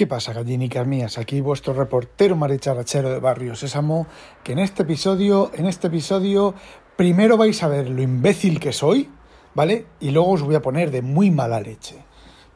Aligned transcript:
¿Qué 0.00 0.06
pasa, 0.06 0.32
gallinicas 0.32 0.86
mías? 0.86 1.18
Aquí 1.18 1.42
vuestro 1.42 1.74
reportero 1.74 2.34
maricharachero 2.34 3.10
de 3.10 3.18
Barrio 3.18 3.54
Sésamo, 3.54 4.06
que 4.42 4.52
en 4.52 4.58
este 4.60 4.84
episodio, 4.84 5.50
en 5.52 5.66
este 5.66 5.88
episodio, 5.88 6.54
primero 6.96 7.36
vais 7.36 7.62
a 7.62 7.68
ver 7.68 7.90
lo 7.90 8.00
imbécil 8.00 8.58
que 8.60 8.72
soy, 8.72 9.10
¿vale? 9.54 9.84
Y 10.00 10.10
luego 10.10 10.30
os 10.30 10.40
voy 10.40 10.54
a 10.54 10.62
poner 10.62 10.90
de 10.90 11.02
muy 11.02 11.30
mala 11.30 11.60
leche. 11.60 12.02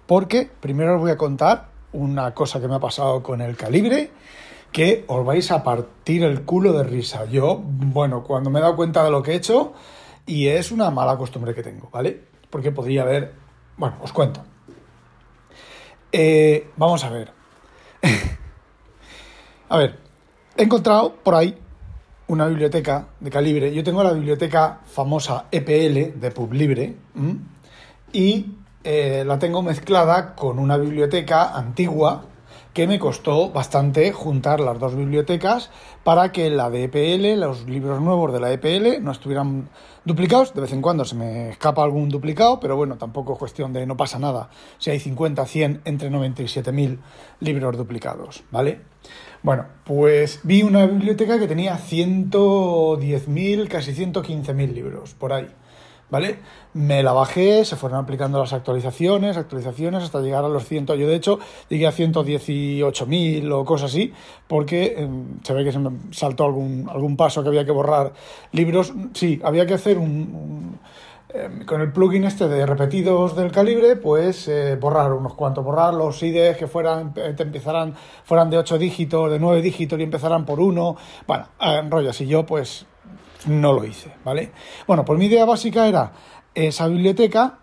Porque 0.07 0.51
primero 0.59 0.95
os 0.95 1.03
voy 1.03 1.11
a 1.11 1.19
contar 1.19 1.69
una 1.93 2.33
cosa 2.33 2.63
que 2.63 2.67
me 2.67 2.77
ha 2.77 2.81
pasado 2.81 3.23
con 3.23 3.43
el 3.43 3.57
calibre, 3.57 4.11
que 4.73 5.05
os 5.07 5.23
vais 5.23 5.51
a 5.51 5.63
partir 5.63 6.25
el 6.25 6.45
culo 6.45 6.73
de 6.73 6.85
risa. 6.85 7.27
Yo, 7.27 7.61
bueno, 7.63 8.25
cuando 8.25 8.49
me 8.49 8.61
he 8.61 8.63
dado 8.63 8.75
cuenta 8.75 9.05
de 9.05 9.11
lo 9.11 9.23
que 9.23 9.33
he 9.33 9.35
hecho, 9.35 9.75
y 10.25 10.47
es 10.47 10.73
una 10.73 10.91
mala 10.91 11.19
costumbre 11.19 11.55
que 11.55 11.63
tengo, 11.63 11.91
¿vale? 11.93 12.23
Porque 12.49 12.73
podría 12.73 13.03
haber... 13.03 13.35
Bueno, 13.77 13.97
os 14.01 14.15
cuento. 14.15 14.54
Eh, 16.17 16.71
vamos 16.77 17.03
a 17.03 17.11
ver. 17.11 17.33
a 19.69 19.77
ver, 19.77 19.99
he 20.57 20.63
encontrado 20.63 21.17
por 21.17 21.35
ahí 21.35 21.59
una 22.29 22.47
biblioteca 22.47 23.09
de 23.19 23.31
calibre. 23.31 23.75
Yo 23.75 23.83
tengo 23.83 24.05
la 24.05 24.13
biblioteca 24.13 24.79
famosa 24.87 25.47
EPL 25.51 26.21
de 26.21 26.31
PubLibre 26.31 26.95
y 28.13 28.47
eh, 28.85 29.25
la 29.27 29.41
tengo 29.41 29.61
mezclada 29.63 30.37
con 30.37 30.61
una 30.61 30.77
biblioteca 30.77 31.53
antigua 31.53 32.27
que 32.75 32.89
me 32.89 32.99
costó 32.99 33.51
bastante 33.51 34.13
juntar 34.13 34.59
las 34.59 34.81
dos 34.81 34.97
bibliotecas 34.97 35.71
para 36.03 36.33
que 36.33 36.51
la 36.51 36.71
de 36.71 36.85
EPL, 36.85 37.41
los 37.41 37.69
libros 37.69 38.03
nuevos 38.03 38.33
de 38.33 38.41
la 38.41 38.53
EPL, 38.53 39.03
no 39.03 39.13
estuvieran 39.13 39.71
duplicados. 40.05 40.53
De 40.55 40.61
vez 40.61 40.73
en 40.73 40.83
cuando 40.83 41.05
se 41.05 41.15
me 41.15 41.51
escapa 41.51 41.85
algún 41.85 42.09
duplicado, 42.09 42.59
pero 42.59 42.77
bueno, 42.77 42.97
tampoco 42.97 43.35
es 43.35 43.39
cuestión 43.39 43.73
de 43.73 43.87
no 43.87 43.97
pasa 43.97 44.19
nada 44.19 44.51
si 44.79 44.91
hay 44.91 44.99
50, 44.99 45.47
100, 45.47 45.83
entre 45.85 46.11
97.000 46.11 46.99
libros 47.39 47.77
duplicados, 47.77 48.43
¿vale? 48.51 48.81
Bueno, 49.45 49.67
pues 49.85 50.41
vi 50.43 50.65
una 50.65 50.85
biblioteca 50.85 51.39
que 51.39 51.47
tenía 51.47 51.79
110.000, 51.79 53.69
casi 53.69 53.93
115.000 53.93 54.73
libros, 54.73 55.15
por 55.15 55.33
ahí. 55.33 55.47
¿Vale? 56.15 56.39
Me 56.75 57.03
la 57.03 57.13
bajé, 57.13 57.65
se 57.65 57.75
fueron 57.75 57.99
aplicando 57.99 58.39
las 58.39 58.53
actualizaciones, 58.53 59.37
actualizaciones, 59.37 60.05
hasta 60.05 60.21
llegar 60.21 60.45
a 60.45 60.49
los 60.49 60.65
100. 60.65 60.87
Yo, 60.87 61.09
de 61.09 61.17
hecho, 61.17 61.41
llegué 61.69 61.89
a 61.89 61.93
118.000 61.93 63.53
o 63.53 63.65
cosas 63.65 63.91
así, 63.91 64.13
porque 64.47 64.95
em, 64.97 65.41
se 65.43 65.53
ve 65.53 65.65
que 65.65 65.73
se 65.73 65.81
me 65.81 65.91
saltó 66.13 66.45
algún, 66.45 66.89
algún 66.89 67.17
paso 67.17 67.43
que 67.43 67.49
había 67.49 67.65
que 67.65 67.73
borrar 67.73 68.13
libros. 68.53 68.95
Sí, 69.13 69.41
había 69.43 69.67
que 69.67 69.75
hacer 69.75 69.99
un, 69.99 70.79
em, 71.31 71.65
con 71.65 71.81
el 71.81 71.91
plugin 71.91 72.23
este 72.23 72.47
de 72.47 72.65
repetidos 72.65 73.35
del 73.35 73.51
calibre, 73.51 73.97
pues 73.97 74.47
eh, 74.47 74.77
borrar 74.81 75.13
unos 75.15 75.35
cuantos, 75.35 75.65
borrar 75.65 75.95
los 75.95 76.23
IDs 76.23 76.57
que 76.57 76.69
fueran, 76.69 77.13
te 77.13 77.43
empezaran, 77.43 77.95
fueran 78.23 78.51
de 78.51 78.59
8 78.59 78.79
dígitos, 78.79 79.33
de 79.33 79.41
9 79.41 79.63
dígitos 79.63 79.99
y 79.99 80.05
empezaran 80.05 80.45
por 80.47 80.61
1. 80.61 80.97
Bueno, 81.27 81.49
en 81.61 81.91
rollo 81.91 82.11
así 82.11 82.25
yo 82.29 82.47
pues 82.47 82.87
no 83.47 83.73
lo 83.73 83.85
hice, 83.85 84.13
¿vale? 84.25 84.53
Bueno, 84.87 85.05
pues 85.05 85.19
mi 85.19 85.27
idea 85.27 85.45
básica 85.45 85.87
era 85.87 86.13
esa 86.55 86.89
biblioteca, 86.89 87.59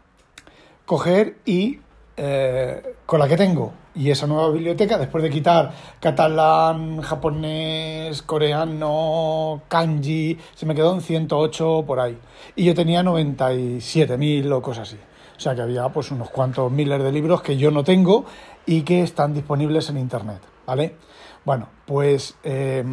coger 0.86 1.38
y 1.46 1.80
eh, 2.18 2.96
con 3.06 3.20
la 3.20 3.28
que 3.28 3.38
tengo 3.38 3.74
y 3.94 4.10
esa 4.10 4.26
nueva 4.26 4.50
biblioteca, 4.50 4.98
después 4.98 5.24
de 5.24 5.30
quitar 5.30 5.72
catalán, 6.00 7.02
japonés, 7.02 8.22
coreano, 8.22 9.64
kanji, 9.68 10.38
se 10.56 10.66
me 10.66 10.76
quedó 10.76 10.94
en 10.94 11.02
108 11.02 11.84
por 11.86 12.00
ahí. 12.00 12.18
Y 12.56 12.66
yo 12.66 12.74
tenía 12.74 13.04
97.000 13.04 14.52
o 14.54 14.62
cosas 14.62 14.88
así. 14.88 14.98
O 15.36 15.40
sea 15.40 15.56
que 15.56 15.62
había 15.62 15.90
pues 15.90 16.12
unos 16.12 16.30
cuantos 16.30 16.72
miles 16.72 17.04
de 17.04 17.12
libros 17.12 17.42
que 17.42 17.58
yo 17.58 17.72
no 17.72 17.84
tengo 17.84 18.26
y 18.66 18.84
que 18.84 19.02
están 19.02 19.34
disponibles 19.34 19.90
en 19.90 19.98
internet, 19.98 20.40
¿vale? 20.66 20.96
Bueno, 21.44 21.68
pues 21.86 22.38
eh, 22.44 22.86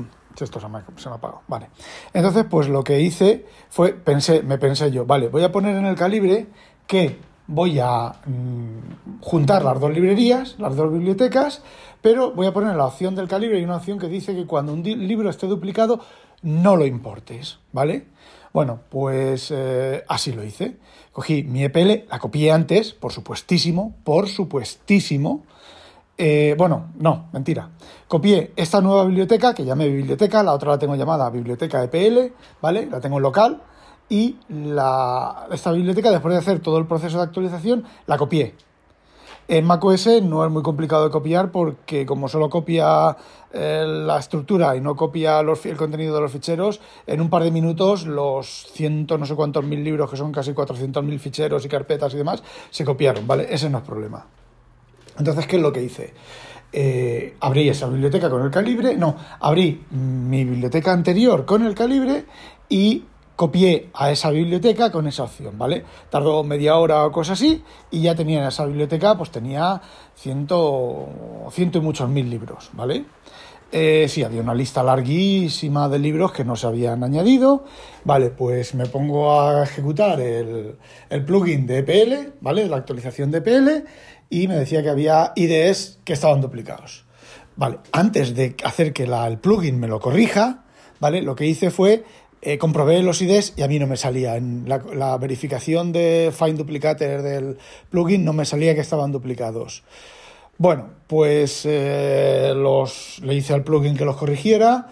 esto 0.45 0.61
se 0.61 0.69
me, 0.69 0.81
se 0.97 1.09
me 1.09 1.17
apagado. 1.17 1.43
Vale. 1.49 1.69
Entonces, 2.13 2.45
pues 2.49 2.69
lo 2.69 2.85
que 2.85 3.01
hice 3.01 3.47
fue, 3.69 3.93
pensé, 3.93 4.43
me 4.43 4.59
pensé 4.59 4.91
yo, 4.91 5.07
vale, 5.07 5.29
voy 5.29 5.45
a 5.45 5.53
poner 5.53 5.77
en 5.77 5.87
el 5.87 5.97
calibre 5.97 6.47
que 6.87 7.19
voy 7.49 7.79
a 7.81 8.15
mm, 8.27 9.21
juntar 9.21 9.65
las 9.65 9.81
dos 9.81 9.91
librerías, 9.91 10.57
las 10.59 10.77
dos 10.77 10.93
bibliotecas, 10.93 11.63
pero 12.01 12.33
voy 12.33 12.47
a 12.47 12.53
poner 12.53 12.77
la 12.77 12.87
opción 12.87 13.15
del 13.15 13.27
calibre 13.27 13.59
y 13.59 13.65
una 13.65 13.77
opción 13.77 13.99
que 13.99 14.09
dice 14.09 14.35
que 14.35 14.47
cuando 14.47 14.73
un 14.73 14.83
libro 14.83 15.29
esté 15.29 15.47
duplicado, 15.47 16.01
no 16.43 16.77
lo 16.77 16.87
importes, 16.87 17.59
¿vale? 17.73 18.07
Bueno, 18.53 18.81
pues 18.89 19.51
eh, 19.51 20.05
así 20.09 20.33
lo 20.33 20.45
hice. 20.45 20.77
Cogí 21.13 21.43
mi 21.43 21.65
EPL, 21.65 22.09
la 22.09 22.19
copié 22.19 22.53
antes, 22.53 22.93
por 22.93 23.13
supuestísimo, 23.13 23.97
por 24.05 24.29
supuestísimo, 24.29 25.45
eh, 26.21 26.57
bueno, 26.59 26.91
no, 26.99 27.29
mentira. 27.33 27.71
Copié 28.09 28.53
esta 28.57 28.81
nueva 28.81 29.05
biblioteca, 29.05 29.55
que 29.55 29.65
llamé 29.65 29.89
biblioteca, 29.89 30.43
la 30.43 30.53
otra 30.53 30.73
la 30.73 30.79
tengo 30.79 30.97
llamada 30.97 31.31
biblioteca 31.31 31.85
EPL, 31.85 32.33
¿vale? 32.61 32.87
La 32.87 33.01
tengo 33.01 33.19
en 33.19 33.23
local. 33.23 33.63
Y 34.09 34.37
la, 34.49 35.47
esta 35.53 35.71
biblioteca, 35.71 36.11
después 36.11 36.33
de 36.33 36.41
hacer 36.41 36.59
todo 36.59 36.79
el 36.79 36.87
proceso 36.87 37.19
de 37.19 37.23
actualización, 37.23 37.85
la 38.07 38.19
copié. 38.19 38.55
En 39.47 39.65
macOS 39.65 40.23
no 40.23 40.45
es 40.45 40.51
muy 40.51 40.63
complicado 40.63 41.05
de 41.05 41.11
copiar 41.11 41.51
porque 41.51 42.05
como 42.05 42.29
solo 42.29 42.51
copia 42.51 43.17
eh, 43.53 43.85
la 43.87 44.19
estructura 44.19 44.77
y 44.77 44.81
no 44.81 44.97
copia 44.97 45.41
el 45.41 45.77
contenido 45.77 46.15
de 46.17 46.21
los 46.21 46.33
ficheros, 46.33 46.81
en 47.07 47.21
un 47.21 47.31
par 47.31 47.45
de 47.45 47.51
minutos 47.51 48.07
los 48.07 48.67
ciento 48.73 49.17
no 49.17 49.25
sé 49.25 49.35
cuántos 49.37 49.65
mil 49.65 49.85
libros, 49.85 50.11
que 50.11 50.17
son 50.17 50.33
casi 50.33 50.53
400.000 50.53 51.19
ficheros 51.19 51.65
y 51.65 51.69
carpetas 51.69 52.13
y 52.13 52.19
demás, 52.19 52.43
se 52.71 52.85
copiaron, 52.85 53.27
¿vale? 53.27 53.47
Ese 53.49 53.71
no 53.71 53.79
es 53.79 53.85
problema. 53.85 54.27
Entonces, 55.19 55.47
¿qué 55.47 55.57
es 55.57 55.63
lo 55.63 55.73
que 55.73 55.83
hice? 55.83 56.15
Eh, 56.73 57.35
abrí 57.41 57.69
esa 57.69 57.89
biblioteca 57.89 58.29
con 58.29 58.43
el 58.43 58.51
calibre, 58.51 58.95
no, 58.97 59.17
abrí 59.41 59.85
mi 59.91 60.45
biblioteca 60.45 60.93
anterior 60.93 61.47
con 61.47 61.65
el 61.65 61.75
calibre 61.75 62.27
y 62.69 63.05
copié 63.37 63.89
a 63.95 64.11
esa 64.11 64.31
biblioteca 64.31 64.91
con 64.91 65.07
esa 65.07 65.23
opción, 65.23 65.57
¿vale? 65.57 65.85
Tardó 66.11 66.43
media 66.45 66.77
hora 66.77 67.07
o 67.07 67.13
cosa 67.13 67.35
así 67.35 67.63
y 67.91 68.03
ya 68.03 68.15
tenía 68.15 68.41
en 68.41 68.49
esa 68.49 68.67
biblioteca, 68.67 69.17
pues 69.17 69.31
tenía 69.31 69.81
ciento, 70.15 71.09
ciento 71.53 71.79
y 71.79 71.81
muchos 71.81 72.11
mil 72.11 72.29
libros, 72.29 72.69
¿vale? 72.73 73.05
Eh, 73.71 74.07
sí, 74.09 74.25
había 74.25 74.41
una 74.41 74.55
lista 74.55 74.83
larguísima 74.83 75.89
de 75.89 75.99
libros 75.99 76.33
que 76.33 76.45
no 76.45 76.57
se 76.57 76.67
habían 76.67 77.05
añadido. 77.05 77.65
Vale, 78.05 78.31
pues 78.31 78.75
me 78.75 78.87
pongo 78.87 79.41
a 79.41 79.63
ejecutar 79.63 80.21
el, 80.21 80.77
el 81.09 81.25
plugin 81.25 81.67
de 81.67 81.79
EPL, 81.79 82.33
¿vale? 82.41 82.67
La 82.67 82.77
actualización 82.79 83.31
de 83.31 83.39
EPL 83.39 83.87
y 84.31 84.49
me 84.49 84.57
decía 84.57 84.83
que 84.83 84.91
había 84.91 85.33
IDs 85.37 86.01
que 86.05 86.13
estaban 86.13 86.41
duplicados. 86.41 87.05
Vale, 87.57 87.79
antes 87.93 88.35
de 88.35 88.55
hacer 88.65 88.93
que 88.93 89.05
el 89.05 89.39
plugin 89.39 89.81
me 89.81 89.89
lo 89.89 90.01
corrija, 90.01 90.65
¿vale? 91.01 91.23
Lo 91.23 91.35
que 91.35 91.47
hice 91.47 91.71
fue 91.71 92.05
eh, 92.41 92.57
comprobé 92.57 93.03
los 93.03 93.21
IDs 93.21 93.55
y 93.57 93.63
a 93.63 93.69
mí 93.69 93.79
no 93.79 93.87
me 93.87 93.97
salía. 93.97 94.37
En 94.37 94.65
la, 94.69 95.17
verificación 95.19 95.93
de 95.93 96.33
Find 96.37 96.57
Duplicator 96.57 97.23
del 97.23 97.59
plugin 97.91 98.25
no 98.25 98.33
me 98.33 98.45
salía 98.45 98.75
que 98.75 98.81
estaban 98.81 99.11
duplicados. 99.11 99.83
Bueno, 100.57 100.91
pues 101.07 101.63
eh, 101.65 102.53
los, 102.55 103.21
le 103.23 103.35
hice 103.35 103.55
al 103.55 103.65
plugin 103.65 103.97
que 103.97 104.05
los 104.05 104.17
corrigiera, 104.17 104.89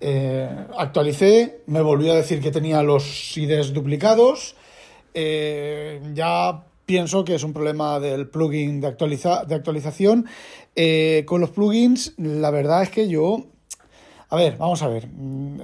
eh, 0.00 0.48
actualicé, 0.76 1.62
me 1.66 1.82
volvió 1.82 2.12
a 2.12 2.16
decir 2.16 2.40
que 2.40 2.50
tenía 2.50 2.82
los 2.82 3.36
IDs 3.36 3.72
duplicados, 3.72 4.56
ya 5.12 6.64
pienso 6.90 7.24
que 7.24 7.36
es 7.36 7.44
un 7.44 7.52
problema 7.52 8.00
del 8.00 8.28
plugin 8.28 8.80
de, 8.80 8.88
actualiza 8.88 9.44
de 9.44 9.54
actualización. 9.54 10.26
Eh, 10.74 11.22
con 11.24 11.40
los 11.40 11.50
plugins, 11.50 12.14
la 12.16 12.50
verdad 12.50 12.82
es 12.82 12.90
que 12.90 13.08
yo 13.08 13.46
a 14.28 14.34
ver, 14.34 14.56
vamos 14.58 14.82
a 14.82 14.88
ver. 14.88 15.06
Mm, 15.06 15.60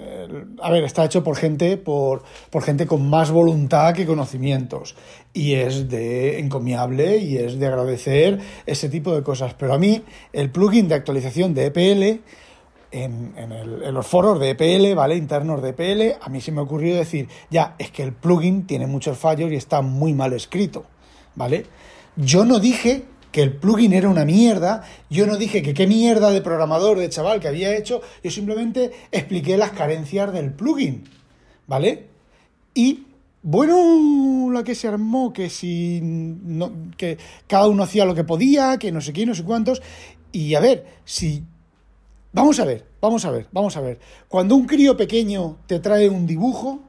a 0.63 0.71
ver, 0.71 0.85
está 0.85 1.05
hecho 1.05 1.25
por 1.25 1.37
gente, 1.37 1.79
por, 1.79 2.23
por, 2.51 2.63
gente 2.63 2.87
con 2.87 3.11
más 3.11 3.33
voluntad 3.33 3.93
que 3.93 4.07
conocimientos. 4.07 4.95
Y 5.33 5.55
es 5.55 5.89
de 5.89 6.39
encomiable 6.39 7.17
y 7.17 7.39
es 7.39 7.59
de 7.59 7.67
agradecer 7.67 8.39
ese 8.65 8.89
tipo 8.89 9.13
de 9.13 9.25
cosas. 9.25 9.55
Pero 9.55 9.75
a 9.75 9.79
mí, 9.79 10.05
el 10.33 10.51
plugin 10.51 10.87
de 10.87 10.95
actualización 10.95 11.55
de 11.55 11.67
EPL, 11.67 12.23
en, 12.93 13.35
en, 13.37 13.93
los 13.95 14.07
foros 14.07 14.39
de 14.39 14.51
EPL, 14.51 14.95
¿vale? 14.95 15.17
Internos 15.17 15.61
de 15.61 15.71
EPL, 15.71 16.23
a 16.25 16.29
mí 16.29 16.41
se 16.41 16.53
me 16.53 16.61
ocurrió 16.61 16.95
decir, 16.95 17.29
ya, 17.51 17.75
es 17.81 17.91
que 17.91 18.05
el 18.05 18.13
plugin 18.13 18.65
tiene 18.69 18.87
muchos 18.87 19.19
fallos 19.19 19.51
y 19.51 19.57
está 19.57 19.83
muy 19.83 20.13
mal 20.15 20.33
escrito. 20.33 20.85
¿Vale? 21.37 21.67
Yo 22.17 22.45
no 22.45 22.59
dije 22.59 23.05
que 23.31 23.43
el 23.43 23.53
plugin 23.53 23.93
era 23.93 24.09
una 24.09 24.25
mierda, 24.25 24.83
yo 25.11 25.27
no 25.27 25.37
dije 25.37 25.63
que 25.63 25.75
qué 25.75 25.87
mierda 25.87 26.31
de 26.31 26.41
programador, 26.41 26.99
de 26.99 27.11
chaval 27.11 27.39
que 27.39 27.49
había 27.49 27.77
hecho, 27.77 28.01
yo 28.25 28.31
simplemente 28.31 28.93
expliqué 29.13 29.57
las 29.59 29.73
carencias 29.73 30.33
del 30.33 30.53
plugin, 30.53 31.05
¿vale? 31.67 32.07
Y 32.75 33.05
bueno, 33.43 34.51
la 34.51 34.65
que 34.65 34.75
se 34.75 34.89
armó, 34.89 35.33
que 35.33 35.51
si 35.51 36.01
no, 36.03 36.73
que 36.97 37.19
cada 37.47 37.69
uno 37.69 37.83
hacía 37.83 38.07
lo 38.07 38.15
que 38.15 38.25
podía, 38.25 38.79
que 38.79 38.91
no 38.91 39.01
sé 39.01 39.13
qué, 39.13 39.27
no 39.27 39.35
sé 39.35 39.45
cuántos, 39.45 39.83
y 40.33 40.55
a 40.55 40.61
ver, 40.61 40.87
si 41.05 41.45
vamos 42.33 42.59
a 42.59 42.65
ver, 42.65 42.87
vamos 43.01 43.25
a 43.25 43.31
ver, 43.31 43.47
vamos 43.53 43.77
a 43.77 43.83
ver. 43.83 43.99
Cuando 44.29 44.57
un 44.57 44.67
crío 44.67 44.97
pequeño 44.97 45.59
te 45.67 45.79
trae 45.79 46.09
un 46.09 46.27
dibujo, 46.27 46.81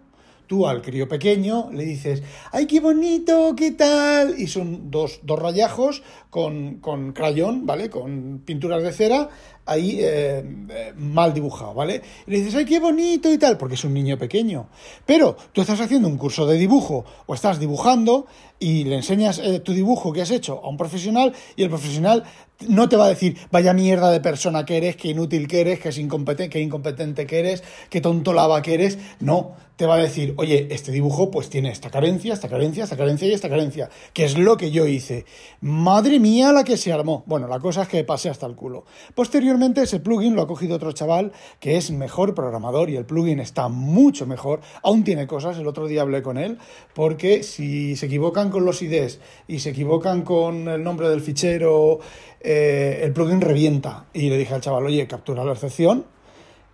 tú 0.48 0.68
al 0.68 0.82
crío 0.82 1.08
pequeño 1.08 1.70
le 1.72 1.84
dices, 1.84 2.24
¡ay, 2.52 2.66
qué 2.66 2.80
bonito! 2.80 3.54
¿Qué 3.56 3.72
tal? 3.72 4.40
Y 4.40 4.48
son 4.48 4.90
dos, 4.90 5.20
dos 5.24 5.38
rayajos 5.38 6.02
con, 6.30 6.78
con 6.80 7.14
crayón, 7.14 7.66
¿vale? 7.66 7.90
Con 7.90 8.42
pinturas 8.46 8.82
de 8.82 8.92
cera 8.94 9.30
ahí 9.68 10.00
eh, 10.00 10.44
eh, 10.70 10.94
mal 10.96 11.34
dibujado, 11.34 11.74
¿vale? 11.74 12.02
Y 12.26 12.32
le 12.32 12.38
dices, 12.40 12.56
¡ay, 12.56 12.66
qué 12.66 12.80
bonito! 12.80 13.32
y 13.32 13.38
tal, 13.38 13.58
porque 13.58 13.76
es 13.76 13.84
un 13.84 13.94
niño 13.94 14.18
pequeño. 14.18 14.70
Pero 15.06 15.36
tú 15.52 15.62
estás 15.62 15.80
haciendo 15.82 16.08
un 16.08 16.18
curso 16.18 16.48
de 16.48 16.58
dibujo 16.58 17.06
o 17.26 17.34
estás 17.34 17.60
dibujando 17.60 18.26
y 18.60 18.86
le 18.86 18.96
enseñas 18.96 19.40
eh, 19.40 19.60
tu 19.60 19.74
dibujo 19.74 20.14
que 20.14 20.22
has 20.22 20.32
hecho 20.32 20.62
a 20.64 20.70
un 20.70 20.78
profesional 20.78 21.34
y 21.56 21.64
el 21.64 21.70
profesional 21.70 22.24
no 22.68 22.90
te 22.90 22.96
va 22.96 23.06
a 23.06 23.10
decir, 23.10 23.38
vaya 23.52 23.74
mierda 23.74 24.12
de 24.12 24.20
persona 24.20 24.66
que 24.66 24.78
eres, 24.78 24.96
qué 24.96 25.10
inútil 25.10 25.48
que 25.48 25.62
eres, 25.62 25.80
que 25.80 25.90
incompetente, 26.00 26.50
qué 26.50 26.60
incompetente 26.60 27.26
que 27.28 27.40
eres, 27.40 27.64
qué 27.90 28.02
tonto 28.02 28.34
lava 28.34 28.62
que 28.62 28.74
eres. 28.74 28.98
No, 29.20 29.56
te 29.78 29.86
va 29.86 29.96
a 29.96 30.00
decir, 30.00 30.34
oye, 30.38 30.68
este 30.72 30.92
dibujo 30.92 31.30
pues 31.30 31.50
tiene 31.50 31.70
esta 31.70 31.92
carencia, 31.92 32.34
esta 32.34 32.50
carencia, 32.50 32.84
esta 32.84 32.98
carencia 32.98 33.28
y 33.28 33.34
esta 33.34 33.48
carencia, 33.48 33.90
que 34.12 34.26
es 34.26 34.38
lo 34.38 34.58
que 34.58 34.72
yo 34.72 34.88
hice. 34.88 35.26
Madre 35.62 36.20
mía 36.20 36.52
la 36.52 36.64
que 36.64 36.78
se 36.78 36.92
armó. 36.92 37.24
Bueno, 37.28 37.48
la 37.48 37.60
cosa 37.60 37.84
es 37.84 37.88
que 37.88 38.04
pasé 38.04 38.30
hasta 38.30 38.48
el 38.48 38.56
culo. 38.56 38.86
Posteriormente 39.14 39.84
ese 39.84 40.00
plugin 40.00 40.36
lo 40.36 40.42
ha 40.42 40.48
cogido 40.48 40.76
otro 40.76 40.92
chaval 40.94 41.32
que 41.60 41.78
es 41.78 41.92
mejor 41.92 42.34
programador 42.34 42.90
y 42.90 42.96
el 42.96 43.06
plugin 43.06 43.40
está 43.40 43.68
mucho 43.68 44.26
mejor, 44.26 44.62
aún 44.82 45.04
tiene 45.04 45.28
cosas, 45.28 45.58
el 45.60 45.68
otro 45.68 45.88
día 45.88 46.02
hablé 46.02 46.24
con 46.24 46.40
él, 46.40 46.58
porque 46.96 47.44
si 47.44 47.96
se 47.96 48.08
equivocan 48.08 48.50
con 48.50 48.66
los 48.66 48.82
IDs 48.82 49.20
y 49.48 49.60
se 49.60 49.70
equivocan 49.70 50.24
con 50.24 50.68
el 50.68 50.84
nombre 50.84 51.08
del 51.08 51.22
fichero, 51.22 52.00
eh, 52.42 53.02
el 53.04 53.14
plugin 53.14 53.42
revienta. 53.42 54.06
Y 54.14 54.30
le 54.30 54.38
dije 54.38 54.54
al 54.54 54.62
chaval, 54.62 54.86
oye, 54.86 55.08
captura 55.08 55.44
la 55.44 55.54
excepción, 55.54 56.06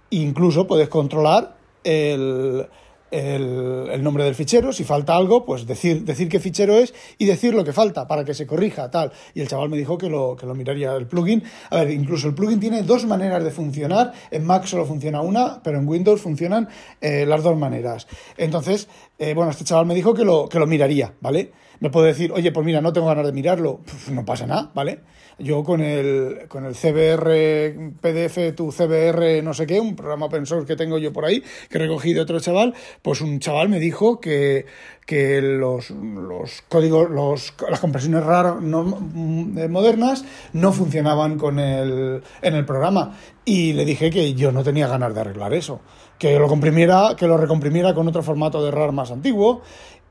incluso 0.09 0.67
puedes 0.67 0.89
controlar 0.89 1.55
el 1.83 2.67
el, 3.13 4.03
nombre 4.03 4.23
del 4.23 4.33
fichero, 4.33 4.73
si 4.73 4.83
falta 4.83 5.15
algo, 5.15 5.45
pues 5.45 5.67
decir, 5.67 6.03
decir 6.03 6.29
qué 6.29 6.39
fichero 6.39 6.73
es 6.73 6.93
y 7.17 7.25
decir 7.25 7.53
lo 7.53 7.63
que 7.63 7.71
falta 7.71 8.07
para 8.07 8.25
que 8.25 8.33
se 8.33 8.47
corrija, 8.47 8.89
tal. 8.89 9.11
Y 9.35 9.41
el 9.41 9.47
chaval 9.47 9.69
me 9.69 9.77
dijo 9.77 9.97
que 9.97 10.09
lo, 10.09 10.35
que 10.35 10.45
lo 10.45 10.55
miraría 10.55 10.95
el 10.95 11.05
plugin. 11.05 11.43
A 11.69 11.77
ver, 11.77 11.91
incluso 11.91 12.27
el 12.27 12.33
plugin 12.33 12.59
tiene 12.59 12.81
dos 12.81 13.05
maneras 13.05 13.43
de 13.43 13.51
funcionar. 13.51 14.13
En 14.31 14.45
Mac 14.45 14.65
solo 14.65 14.85
funciona 14.85 15.21
una, 15.21 15.61
pero 15.61 15.77
en 15.77 15.87
Windows 15.87 16.21
funcionan 16.21 16.67
eh, 17.01 17.25
las 17.27 17.43
dos 17.43 17.57
maneras. 17.57 18.07
Entonces, 18.37 18.87
eh, 19.19 19.33
bueno, 19.35 19.51
este 19.51 19.63
chaval 19.63 19.85
me 19.85 19.93
dijo 19.93 20.13
que 20.13 20.25
lo, 20.25 20.49
que 20.49 20.57
lo 20.57 20.65
miraría, 20.65 21.13
¿vale? 21.21 21.51
Me 21.83 21.89
puede 21.89 22.07
decir, 22.07 22.31
oye, 22.31 22.49
pues 22.53 22.65
mira, 22.65 22.79
no 22.79 22.93
tengo 22.93 23.07
ganas 23.07 23.25
de 23.25 23.33
mirarlo. 23.33 23.81
no 24.09 24.23
pasa 24.23 24.47
nada, 24.47 24.71
¿vale? 24.73 25.01
Yo 25.37 25.65
con 25.65 25.81
el, 25.81 26.45
con 26.47 26.63
el 26.63 26.75
CBR 26.75 27.97
PDF, 27.99 28.55
tu 28.55 28.71
CBR 28.71 29.43
no 29.43 29.53
sé 29.53 29.67
qué, 29.67 29.81
un 29.81 29.93
programa 29.93 30.27
open 30.27 30.45
source 30.45 30.65
que 30.65 30.77
tengo 30.77 30.97
yo 30.97 31.11
por 31.11 31.25
ahí, 31.25 31.43
que 31.69 31.79
recogí 31.79 32.13
de 32.13 32.21
otro 32.21 32.39
chaval, 32.39 32.73
pues 33.01 33.19
un 33.19 33.39
chaval 33.39 33.67
me 33.67 33.79
dijo 33.79 34.21
que, 34.21 34.65
que 35.05 35.41
los, 35.41 35.89
los 35.89 36.61
códigos, 36.69 37.09
los, 37.09 37.53
las 37.69 37.81
compresiones 37.81 38.23
raras 38.23 38.61
no, 38.61 38.83
mm, 38.85 39.69
modernas 39.69 40.23
no 40.53 40.71
funcionaban 40.71 41.37
con 41.37 41.59
el, 41.59 42.23
en 42.41 42.55
el 42.55 42.63
programa. 42.63 43.17
Y 43.43 43.73
le 43.73 43.83
dije 43.83 44.09
que 44.09 44.33
yo 44.35 44.53
no 44.53 44.63
tenía 44.63 44.87
ganas 44.87 45.13
de 45.13 45.19
arreglar 45.19 45.53
eso. 45.53 45.81
Que 46.17 46.39
lo 46.39 46.47
comprimiera, 46.47 47.15
que 47.17 47.27
lo 47.27 47.35
recomprimiera 47.35 47.93
con 47.93 48.07
otro 48.07 48.23
formato 48.23 48.63
de 48.63 48.71
RAR 48.71 48.93
más 48.93 49.11
antiguo 49.11 49.63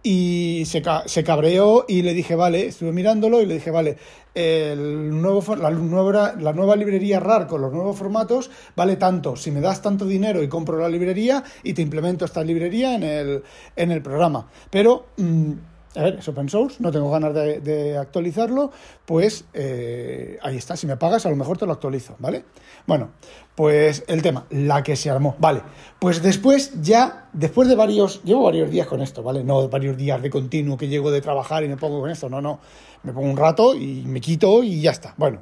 y 0.02 0.64
se, 0.66 0.82
se, 1.06 1.24
cabreó 1.24 1.84
y 1.86 2.02
le 2.02 2.14
dije, 2.14 2.34
vale, 2.34 2.66
estuve 2.66 2.92
mirándolo 2.92 3.40
y 3.40 3.46
le 3.46 3.54
dije, 3.54 3.70
vale, 3.70 3.98
el 4.34 5.20
nuevo, 5.20 5.56
la, 5.56 5.70
nueva, 5.70 6.34
la 6.38 6.52
nueva 6.52 6.76
librería 6.76 7.20
RAR 7.20 7.46
con 7.46 7.60
los 7.60 7.72
nuevos 7.72 7.96
formatos 7.96 8.50
vale 8.74 8.96
tanto. 8.96 9.36
Si 9.36 9.50
me 9.50 9.60
das 9.60 9.82
tanto 9.82 10.06
dinero 10.06 10.42
y 10.42 10.48
compro 10.48 10.78
la 10.78 10.88
librería 10.88 11.44
y 11.62 11.74
te 11.74 11.82
implemento 11.82 12.24
esta 12.24 12.42
librería 12.42 12.94
en 12.94 13.02
el, 13.02 13.42
en 13.76 13.90
el 13.90 14.02
programa. 14.02 14.48
Pero... 14.70 15.06
Mm, 15.16 15.52
a 15.94 16.02
ver, 16.02 16.16
es 16.18 16.28
open 16.28 16.48
source, 16.48 16.76
no 16.80 16.90
tengo 16.90 17.10
ganas 17.10 17.34
de, 17.34 17.96
actualizarlo, 17.98 18.70
pues 19.04 19.44
eh, 19.52 20.38
ahí 20.42 20.56
está, 20.56 20.76
si 20.76 20.86
me 20.86 20.96
pagas 20.96 21.26
a 21.26 21.30
lo 21.30 21.36
mejor 21.36 21.58
te 21.58 21.66
lo 21.66 21.72
actualizo, 21.72 22.16
¿vale? 22.18 22.44
Bueno, 22.86 23.10
pues 23.54 24.04
el 24.06 24.22
tema, 24.22 24.46
la 24.50 24.82
que 24.82 24.96
se 24.96 25.10
armó, 25.10 25.36
vale, 25.38 25.62
pues 25.98 26.22
después 26.22 26.80
ya, 26.82 27.28
después 27.32 27.68
de 27.68 27.74
varios, 27.74 28.22
llevo 28.24 28.44
varios 28.44 28.70
días 28.70 28.86
con 28.86 29.02
esto, 29.02 29.22
¿vale? 29.22 29.44
No 29.44 29.68
varios 29.68 29.96
días 29.96 30.22
de 30.22 30.30
continuo 30.30 30.76
que 30.76 30.88
llego 30.88 31.10
de 31.10 31.20
trabajar 31.20 31.64
y 31.64 31.68
me 31.68 31.76
pongo 31.76 32.00
con 32.00 32.10
esto, 32.10 32.28
no, 32.28 32.40
no, 32.40 32.60
me 33.02 33.12
pongo 33.12 33.28
un 33.28 33.36
rato 33.36 33.74
y 33.74 34.04
me 34.06 34.20
quito 34.20 34.62
y 34.62 34.80
ya 34.80 34.92
está, 34.92 35.14
bueno 35.16 35.40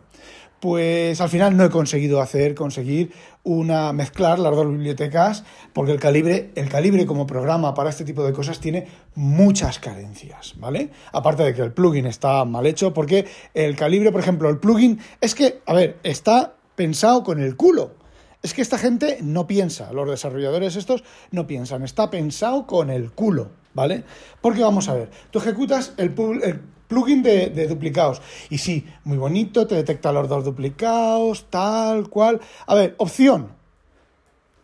pues 0.61 1.21
al 1.21 1.31
final 1.31 1.57
no 1.57 1.65
he 1.65 1.71
conseguido 1.71 2.21
hacer, 2.21 2.55
conseguir 2.55 3.13
una 3.43 3.93
mezclar 3.93 4.39
las 4.39 4.55
dos 4.55 4.69
bibliotecas, 4.69 5.45
porque 5.73 5.93
el 5.93 5.99
calibre, 5.99 6.51
el 6.55 6.69
calibre 6.69 7.07
como 7.07 7.27
programa 7.27 7.73
para 7.73 7.91
este 7.91 8.05
tipo 8.05 8.23
de 8.25 8.33
cosas 8.33 8.61
tiene 8.61 8.87
muchas 9.15 9.79
carencias, 9.79 10.55
¿vale? 10.59 10.91
Aparte 11.13 11.43
de 11.43 11.55
que 11.55 11.63
el 11.63 11.73
plugin 11.73 12.07
está 12.07 12.45
mal 12.45 12.67
hecho, 12.67 12.93
porque 12.93 13.27
el 13.55 13.75
calibre, 13.75 14.13
por 14.13 14.21
ejemplo, 14.21 14.51
el 14.51 14.59
plugin 14.59 15.01
es 15.21 15.35
que, 15.35 15.63
a 15.65 15.73
ver, 15.73 15.99
está 16.03 16.55
pensado 16.77 17.25
con 17.25 17.41
el 17.41 17.57
culo. 17.57 17.95
Es 18.43 18.55
que 18.55 18.63
esta 18.63 18.79
gente 18.79 19.19
no 19.23 19.47
piensa, 19.47 19.93
los 19.93 20.09
desarrolladores 20.09 20.77
estos 20.77 21.05
no 21.31 21.47
piensan, 21.47 21.83
está 21.83 22.11
pensado 22.11 22.67
con 22.67 22.89
el 22.89 23.11
culo, 23.13 23.51
¿vale? 23.75 24.05
Porque 24.41 24.63
vamos 24.63 24.89
a 24.89 24.95
ver, 24.95 25.11
tú 25.31 25.39
ejecutas 25.39 25.93
el, 25.99 26.15
el 26.43 26.61
plugin 26.91 27.23
de, 27.23 27.67
duplicados. 27.69 28.21
Y 28.51 28.59
sí, 28.59 28.85
muy 29.05 29.17
bonito, 29.17 29.67
te 29.67 29.77
detecta 29.77 30.13
los 30.13 30.29
dos 30.29 30.45
duplicados, 30.45 31.47
tal 31.49 32.11
cual. 32.11 32.41
A 32.67 32.75
ver, 32.75 32.97
opción. 32.99 33.53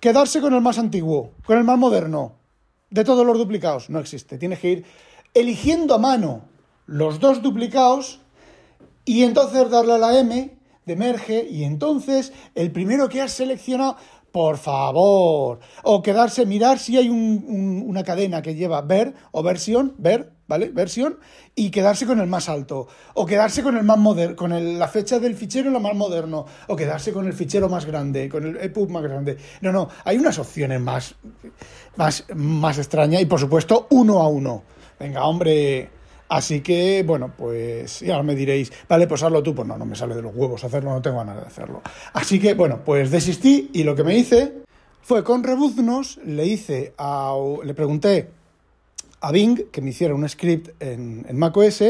Quedarse 0.00 0.40
con 0.40 0.52
el 0.52 0.60
más 0.60 0.78
antiguo, 0.78 1.30
con 1.46 1.56
el 1.56 1.64
más 1.64 1.78
moderno. 1.78 2.34
De 2.90 3.04
todos 3.04 3.24
los 3.24 3.38
duplicados, 3.38 3.88
no 3.88 4.00
existe. 4.00 4.38
Tienes 4.38 4.58
que 4.58 4.70
ir 4.70 4.84
eligiendo 5.34 5.94
a 5.94 5.98
mano 5.98 6.42
los 6.86 7.20
dos 7.20 7.42
duplicados 7.42 8.20
y 9.04 9.22
entonces 9.22 9.70
darle 9.70 9.94
a 9.94 9.98
la 9.98 10.18
M 10.18 10.56
de 10.84 10.96
merge 10.96 11.46
y 11.48 11.64
entonces 11.64 12.32
el 12.54 12.70
primero 12.70 13.08
que 13.08 13.22
has 13.22 13.32
seleccionado 13.32 13.96
por 14.30 14.58
favor. 14.58 15.60
O 15.82 16.02
quedarse, 16.02 16.44
mirar 16.44 16.78
si 16.78 16.98
hay 16.98 17.08
una 17.08 18.04
cadena 18.04 18.42
que 18.42 18.54
lleva 18.54 18.82
ver 18.82 19.14
o 19.32 19.42
versión, 19.42 19.94
ver, 19.96 20.35
¿vale? 20.46 20.70
Versión, 20.70 21.18
y 21.54 21.70
quedarse 21.70 22.06
con 22.06 22.20
el 22.20 22.26
más 22.26 22.48
alto. 22.48 22.88
O 23.14 23.26
quedarse 23.26 23.62
con 23.62 23.76
el 23.76 23.84
más 23.84 23.98
moderno, 23.98 24.36
con 24.36 24.78
la 24.78 24.88
fecha 24.88 25.18
del 25.18 25.34
fichero 25.34 25.70
lo 25.70 25.80
más 25.80 25.94
moderno. 25.94 26.46
O 26.68 26.76
quedarse 26.76 27.12
con 27.12 27.26
el 27.26 27.32
fichero 27.32 27.68
más 27.68 27.86
grande, 27.86 28.28
con 28.28 28.46
el 28.46 28.56
EPUB 28.56 28.90
más 28.90 29.02
grande. 29.02 29.36
No, 29.60 29.72
no, 29.72 29.88
hay 30.04 30.18
unas 30.18 30.38
opciones 30.38 30.80
más, 30.80 31.14
más, 31.96 32.24
más 32.34 32.78
extrañas 32.78 33.22
y 33.22 33.26
por 33.26 33.40
supuesto 33.40 33.86
uno 33.90 34.20
a 34.20 34.28
uno. 34.28 34.62
Venga, 34.98 35.24
hombre, 35.24 35.90
Así 36.28 36.60
que, 36.60 37.04
bueno, 37.06 37.32
pues 37.36 38.00
ya 38.00 38.20
me 38.22 38.34
diréis, 38.34 38.72
vale, 38.88 39.06
pues 39.06 39.22
hazlo 39.22 39.42
tú. 39.42 39.54
Pues 39.54 39.68
no, 39.68 39.78
no 39.78 39.84
me 39.84 39.94
sale 39.94 40.14
de 40.14 40.22
los 40.22 40.34
huevos 40.34 40.64
hacerlo, 40.64 40.90
no 40.90 41.02
tengo 41.02 41.18
ganas 41.18 41.36
de 41.36 41.46
hacerlo. 41.46 41.82
Así 42.12 42.40
que, 42.40 42.54
bueno, 42.54 42.80
pues 42.84 43.10
desistí 43.10 43.70
y 43.72 43.84
lo 43.84 43.94
que 43.94 44.02
me 44.02 44.16
hice 44.16 44.64
fue 45.02 45.22
con 45.22 45.44
Rebuznos, 45.44 46.18
le 46.24 46.46
hice 46.46 46.92
a, 46.98 47.32
le 47.64 47.74
pregunté 47.74 48.28
a 49.20 49.32
Bing 49.32 49.70
que 49.70 49.80
me 49.80 49.90
hiciera 49.90 50.14
un 50.14 50.28
script 50.28 50.80
en, 50.80 51.24
en 51.28 51.38
macOS 51.38 51.82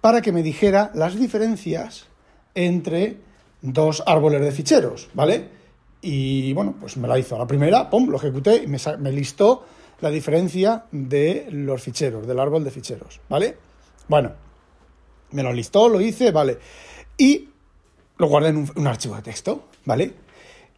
para 0.00 0.22
que 0.22 0.32
me 0.32 0.42
dijera 0.42 0.90
las 0.94 1.18
diferencias 1.18 2.06
entre 2.54 3.16
dos 3.62 4.02
árboles 4.06 4.40
de 4.40 4.52
ficheros, 4.52 5.08
¿vale? 5.14 5.48
Y 6.00 6.52
bueno, 6.52 6.74
pues 6.78 6.96
me 6.96 7.08
la 7.08 7.18
hizo 7.18 7.36
a 7.36 7.38
la 7.38 7.46
primera, 7.46 7.90
pum, 7.90 8.08
lo 8.08 8.16
ejecuté 8.16 8.62
y 8.62 8.66
me, 8.66 8.78
me 8.98 9.12
listó 9.12 9.64
la 10.00 10.10
diferencia 10.10 10.84
de 10.92 11.48
los 11.50 11.82
ficheros, 11.82 12.26
del 12.26 12.38
árbol 12.38 12.64
de 12.64 12.70
ficheros, 12.70 13.20
¿vale? 13.28 13.56
Bueno, 14.06 14.32
me 15.32 15.42
lo 15.42 15.52
listó, 15.52 15.88
lo 15.88 16.00
hice, 16.00 16.30
vale. 16.30 16.58
Y 17.16 17.48
lo 18.16 18.28
guardé 18.28 18.50
en 18.50 18.70
un, 18.74 18.86
archivo 18.86 19.16
de 19.16 19.22
texto, 19.22 19.64
¿vale? 19.84 20.14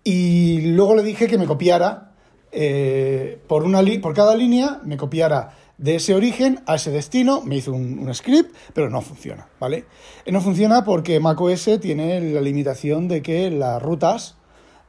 Y 0.03 0.73
luego 0.73 0.95
le 0.95 1.03
dije 1.03 1.27
que 1.27 1.37
me 1.37 1.47
copiara, 1.47 2.13
eh, 2.51 3.39
por, 3.47 3.63
una 3.63 3.83
por 4.01 4.15
cada 4.15 4.35
línea, 4.35 4.81
me 4.85 4.97
copiara 4.97 5.55
de 5.81 5.95
ese 5.95 6.15
origen 6.15 6.61
a 6.67 6.75
ese 6.75 6.91
destino, 6.91 7.41
me 7.41 7.57
hizo 7.57 7.73
un, 7.73 8.13
script, 8.15 8.55
pero 8.75 8.91
no 8.91 9.01
funciona, 9.01 9.49
¿vale? 9.59 9.87
Eh, 10.27 10.33
no 10.33 10.43
funciona 10.43 10.85
porque 10.85 11.19
macOS 11.21 11.81
tiene 11.81 12.21
la 12.21 12.43
limitación 12.43 13.09
de 13.09 13.23
que 13.23 13.51
las 13.51 13.83
rutas 13.83 14.37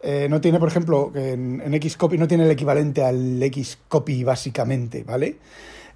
eh, 0.03 0.27
no 0.29 0.41
tiene, 0.41 0.60
por 0.60 0.67
ejemplo, 0.67 1.13
en, 1.15 1.62
en 1.62 1.89
Xcopy 1.89 2.17
no 2.17 2.27
tiene 2.27 2.43
el 2.43 2.51
equivalente 2.51 3.03
al 3.05 3.41
Xcopy 3.41 4.25
básicamente, 4.25 5.03
¿vale? 5.03 5.38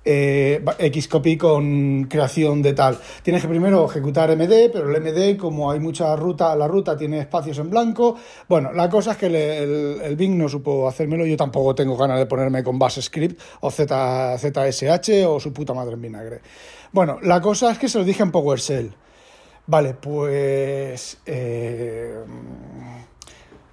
Eh, 0.05 0.63
Xcopy 1.01 1.35
con 1.35 2.05
creación 2.05 2.61
de 2.61 2.73
tal. 2.73 2.97
Tienes 3.23 3.41
que 3.41 3.47
primero 3.47 3.85
ejecutar 3.89 4.29
MD, 4.35 4.69
pero 4.71 4.95
el 4.95 5.01
MD, 5.01 5.37
como 5.37 5.71
hay 5.71 5.79
mucha 5.79 6.15
ruta, 6.15 6.55
la 6.55 6.67
ruta 6.67 6.95
tiene 6.95 7.19
espacios 7.19 7.57
en 7.57 7.69
blanco. 7.69 8.15
Bueno, 8.47 8.71
la 8.71 8.89
cosa 8.89 9.11
es 9.13 9.17
que 9.17 9.25
el, 9.25 10.01
el, 10.01 10.15
Bing 10.15 10.37
no 10.37 10.47
supo 10.47 10.87
hacérmelo. 10.87 11.25
Yo 11.25 11.35
tampoco 11.35 11.73
tengo 11.73 11.97
ganas 11.97 12.19
de 12.19 12.27
ponerme 12.27 12.63
con 12.63 12.77
Bash 12.77 13.01
Script 13.01 13.41
o 13.61 13.71
Z, 13.71 14.37
ZSH 14.37 15.25
o 15.27 15.39
su 15.39 15.51
puta 15.51 15.73
madre 15.73 15.95
en 15.95 16.01
vinagre. 16.01 16.41
Bueno, 16.91 17.17
la 17.23 17.41
cosa 17.41 17.71
es 17.71 17.79
que 17.79 17.89
se 17.89 17.97
lo 17.97 18.03
dije 18.03 18.23
en 18.23 18.31
PowerShell. 18.31 18.93
Vale, 19.67 19.95
pues. 19.95 21.17
Eh, 21.25 22.15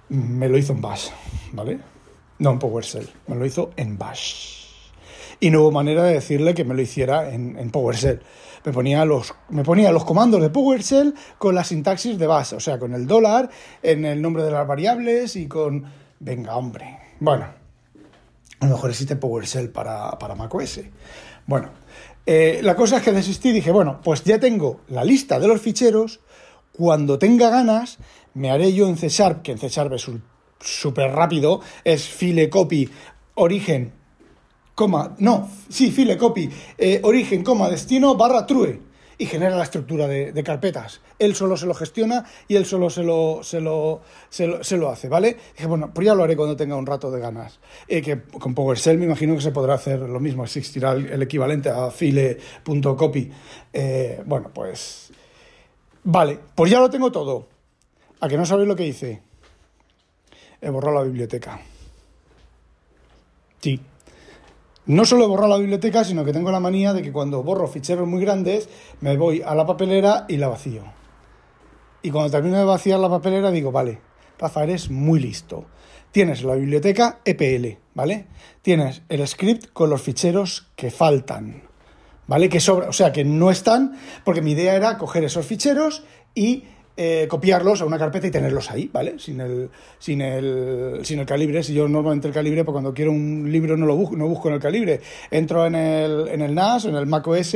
me 0.09 0.49
lo 0.49 0.57
hizo 0.57 0.73
en 0.73 0.81
Bash, 0.81 1.09
¿vale? 1.53 1.79
No 2.39 2.51
en 2.51 2.59
PowerShell, 2.59 3.09
me 3.27 3.35
lo 3.35 3.45
hizo 3.45 3.71
en 3.75 3.97
Bash. 3.97 4.62
Y 5.43 5.49
no 5.49 5.59
hubo 5.59 5.71
manera 5.71 6.03
de 6.03 6.13
decirle 6.13 6.53
que 6.53 6.63
me 6.63 6.73
lo 6.73 6.81
hiciera 6.81 7.33
en, 7.33 7.69
PowerShell. 7.69 8.21
Me 8.63 8.71
ponía, 8.71 9.03
los, 9.03 9.35
me 9.49 9.65
ponía 9.65 9.91
los 9.91 10.05
comandos 10.05 10.41
de 10.41 10.49
PowerShell 10.49 11.13
con 11.37 11.53
la 11.53 11.65
sintaxis 11.65 12.17
de 12.17 12.27
base, 12.27 12.55
o 12.55 12.61
sea, 12.61 12.79
con 12.79 12.93
el 12.93 13.07
dólar, 13.07 13.49
en 13.81 14.05
el 14.05 14.21
nombre 14.21 14.43
de 14.43 14.51
las 14.51 14.65
variables 14.65 15.35
y 15.35 15.49
con... 15.49 15.83
Venga, 16.21 16.55
hombre. 16.55 16.97
Bueno, 17.19 17.45
a 18.61 18.65
lo 18.65 18.71
mejor 18.71 18.91
existe 18.91 19.17
PowerShell 19.17 19.69
para, 19.69 20.11
para 20.11 20.33
macOS. 20.33 20.79
Bueno, 21.45 21.71
eh, 22.25 22.61
la 22.63 22.77
cosa 22.77 22.95
es 22.95 23.03
que 23.03 23.11
desistí 23.11 23.49
y 23.49 23.53
dije, 23.55 23.71
bueno, 23.73 23.99
pues 24.01 24.23
ya 24.23 24.39
tengo 24.39 24.79
la 24.87 25.03
lista 25.03 25.41
de 25.41 25.49
los 25.49 25.59
ficheros, 25.59 26.21
cuando 26.71 27.19
tenga 27.19 27.49
ganas 27.49 27.97
me 28.33 28.49
haré 28.49 28.71
yo 28.71 28.87
en 28.87 28.95
C 28.95 29.09
que 29.43 29.51
en 29.51 29.57
C 29.57 29.67
es 29.67 30.09
súper 30.61 31.11
rápido, 31.11 31.59
es 31.83 32.07
file 32.07 32.49
copy 32.49 32.89
origen, 33.35 33.91
coma, 34.75 35.15
no, 35.19 35.49
sí, 35.69 35.91
file 35.91 36.17
copy, 36.17 36.49
eh, 36.77 36.99
origen, 37.03 37.43
coma, 37.43 37.69
destino, 37.69 38.15
barra 38.15 38.45
true 38.45 38.93
y 39.17 39.25
genera 39.25 39.55
la 39.55 39.63
estructura 39.63 40.07
de, 40.07 40.43
carpetas. 40.43 41.01
Él 41.19 41.35
solo 41.35 41.55
se 41.55 41.65
lo 41.65 41.73
gestiona 41.73 42.25
y 42.47 42.55
él 42.55 42.65
solo 42.65 42.89
se 42.89 43.03
lo, 43.03 43.41
se 43.43 43.61
lo, 43.61 44.01
se 44.29 44.77
lo, 44.77 44.89
hace, 44.89 45.07
¿vale? 45.07 45.37
dije, 45.55 45.67
bueno, 45.67 45.91
pues 45.93 46.05
ya 46.05 46.15
lo 46.15 46.23
haré 46.23 46.35
cuando 46.35 46.55
tenga 46.55 46.75
un 46.75 46.85
rato 46.85 47.11
de 47.11 47.19
ganas. 47.19 47.59
Eh, 47.87 48.01
que 48.01 48.21
con 48.23 48.53
PowerShell 48.53 48.97
me 48.97 49.05
imagino 49.05 49.35
que 49.35 49.41
se 49.41 49.51
podrá 49.51 49.75
hacer 49.75 49.99
lo 49.99 50.19
mismo, 50.19 50.43
existirá 50.43 50.91
el, 50.93 51.21
equivalente 51.21 51.69
a 51.69 51.91
file.copy. 51.91 53.31
Eh, 53.71 54.21
bueno, 54.25 54.51
pues... 54.53 55.11
Vale, 56.05 56.37
pues 56.53 56.69
ya 56.69 56.79
lo 56.79 56.89
tengo 56.89 57.11
todo. 57.11 57.47
¿A 58.19 58.27
que 58.27 58.37
no 58.37 58.45
sabéis 58.45 58.67
lo 58.67 58.75
que 58.75 58.87
hice? 58.87 59.21
He 60.59 60.69
borrado 60.69 60.97
la 60.97 61.03
biblioteca. 61.03 61.61
Sí. 63.61 63.79
No 64.85 65.05
solo 65.05 65.23
he 65.23 65.27
borrado 65.27 65.49
la 65.49 65.57
biblioteca, 65.59 66.03
sino 66.03 66.25
que 66.25 66.33
tengo 66.33 66.51
la 66.51 66.59
manía 66.59 66.91
de 66.93 67.01
que 67.01 67.13
cuando 67.13 67.41
borro 67.41 67.67
ficheros 67.67 68.07
muy 68.07 68.21
grandes, 68.21 68.67
me 68.99 69.15
voy 69.15 69.41
a 69.41 69.55
la 69.55 69.65
papelera 69.65 70.25
y 70.27 70.37
la 70.37 70.49
vacío. 70.49 70.83
Y 72.01 72.11
cuando 72.11 72.31
termino 72.31 72.57
de 72.57 72.65
vaciar 72.65 72.99
la 72.99 73.09
papelera, 73.09 73.49
digo, 73.49 73.71
vale, 73.71 74.01
Rafa, 74.37 74.63
eres 74.63 74.89
muy 74.89 75.21
listo. 75.21 75.65
Tienes 76.11 76.43
la 76.43 76.55
biblioteca 76.55 77.19
EPL, 77.23 77.79
¿vale? 77.95 78.27
Tienes 78.61 79.03
el 79.07 79.25
script 79.25 79.71
con 79.71 79.89
los 79.89 80.01
ficheros 80.01 80.67
que 80.75 80.91
faltan, 80.91 81.63
¿vale? 82.27 82.49
Que 82.49 82.59
sobra, 82.59 82.89
o 82.89 82.93
sea, 82.93 83.13
que 83.13 83.23
no 83.23 83.51
están, 83.51 83.97
porque 84.25 84.41
mi 84.41 84.51
idea 84.51 84.75
era 84.75 84.97
coger 84.97 85.23
esos 85.23 85.45
ficheros 85.45 86.03
y 86.35 86.65
eh, 86.95 87.25
copiarlos 87.27 87.81
a 87.81 87.85
una 87.85 87.97
carpeta 87.97 88.27
y 88.27 88.31
tenerlos 88.31 88.69
ahí, 88.69 88.87
¿vale? 88.93 89.17
Sin 89.17 89.41
el, 89.41 89.69
sin 89.97 90.21
el, 90.21 90.99
sin 91.03 91.19
el 91.19 91.25
calibre. 91.25 91.63
Si 91.63 91.73
yo 91.73 91.87
normalmente 91.87 92.27
el 92.27 92.33
calibre, 92.33 92.63
pues 92.63 92.73
cuando 92.73 92.93
quiero 92.93 93.11
un 93.11 93.51
libro 93.51 93.75
no 93.75 93.87
lo 93.87 93.95
busco, 93.95 94.15
no 94.15 94.27
busco 94.27 94.49
en 94.49 94.55
el 94.55 94.59
calibre. 94.59 95.01
Entro 95.31 95.65
en 95.65 95.73
el, 95.73 96.27
en 96.27 96.41
el 96.41 96.53
NAS, 96.53 96.85
en 96.85 96.95
el 96.95 97.07
macOS, 97.07 97.55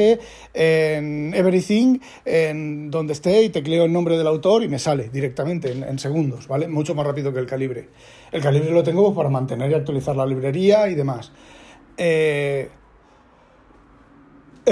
en 0.54 1.34
Everything, 1.36 2.00
en 2.26 2.90
donde 2.90 3.14
esté 3.14 3.44
y 3.44 3.50
tecleo 3.50 3.86
el 3.86 3.94
nombre 3.94 4.18
del 4.18 4.26
autor 4.26 4.64
y 4.64 4.70
me 4.70 4.80
sale 4.80 5.10
directamente 5.10 5.72
en, 5.72 6.00
segundos, 6.00 6.48
¿vale? 6.48 6.68
Mucho 6.68 6.96
más 6.96 7.06
rápido 7.06 7.32
que 7.32 7.40
el 7.40 7.46
calibre. 7.46 7.90
El 8.32 8.42
calibre 8.42 8.72
lo 8.72 8.84
tengo 8.84 9.14
para 9.14 9.30
mantener 9.30 9.70
y 9.70 9.76
actualizar 9.76 10.16
la 10.16 10.26
librería 10.26 10.90
y 10.90 10.96
demás. 10.96 11.32
Eh, 11.96 12.70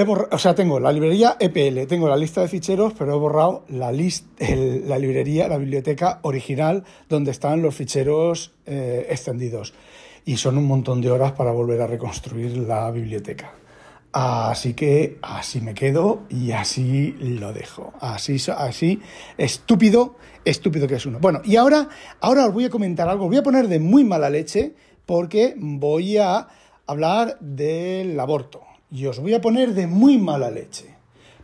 o 0.04 0.38
sea, 0.38 0.54
tengo 0.54 0.78
la 0.78 0.92
librería 0.92 1.36
EPL, 1.40 1.86
tengo 1.86 2.06
la 2.06 2.16
lista 2.16 2.42
de 2.42 2.48
ficheros, 2.48 2.92
pero 2.98 3.14
he 3.14 3.18
borrado 3.18 3.64
la, 3.68 3.90
la 3.90 4.98
librería, 4.98 5.48
la 5.48 5.56
biblioteca 5.56 6.18
original, 6.22 6.84
donde 7.08 7.30
están 7.30 7.62
los 7.62 7.74
ficheros 7.74 8.52
eh, 8.66 9.06
extendidos. 9.08 9.72
Y 10.26 10.36
son 10.36 10.58
un 10.58 10.66
montón 10.66 11.00
de 11.00 11.10
horas 11.10 11.32
para 11.32 11.50
volver 11.52 11.80
a 11.80 11.86
reconstruir 11.86 12.58
la 12.58 12.90
biblioteca. 12.90 13.54
Así 14.12 14.74
que 14.74 15.18
así 15.22 15.60
me 15.60 15.72
quedo 15.72 16.24
y 16.28 16.52
así 16.52 17.12
lo 17.18 17.54
dejo. 17.54 17.94
Así, 18.00 18.36
así 18.54 19.00
estúpido, 19.38 20.16
estúpido 20.44 20.86
que 20.86 20.96
es 20.96 21.06
uno. 21.06 21.20
Bueno, 21.20 21.40
y 21.44 21.56
ahora, 21.56 21.88
ahora 22.20 22.46
os 22.46 22.52
voy 22.52 22.64
a 22.66 22.70
comentar 22.70 23.08
algo. 23.08 23.24
Os 23.24 23.30
voy 23.30 23.38
a 23.38 23.42
poner 23.42 23.68
de 23.68 23.78
muy 23.78 24.04
mala 24.04 24.28
leche 24.28 24.74
porque 25.06 25.54
voy 25.56 26.18
a 26.18 26.48
hablar 26.86 27.38
del 27.40 28.18
aborto 28.20 28.66
y 28.90 29.06
os 29.06 29.18
voy 29.18 29.34
a 29.34 29.40
poner 29.40 29.74
de 29.74 29.86
muy 29.86 30.18
mala 30.18 30.50
leche. 30.50 30.94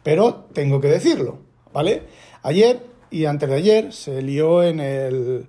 Pero 0.02 0.46
tengo 0.52 0.80
que 0.80 0.88
decirlo, 0.88 1.38
¿vale? 1.72 2.02
Ayer 2.42 2.92
y 3.12 3.26
antes 3.26 3.48
de 3.48 3.54
ayer 3.54 3.92
se 3.92 4.22
lió 4.22 4.62
en 4.62 4.80
el, 4.80 5.46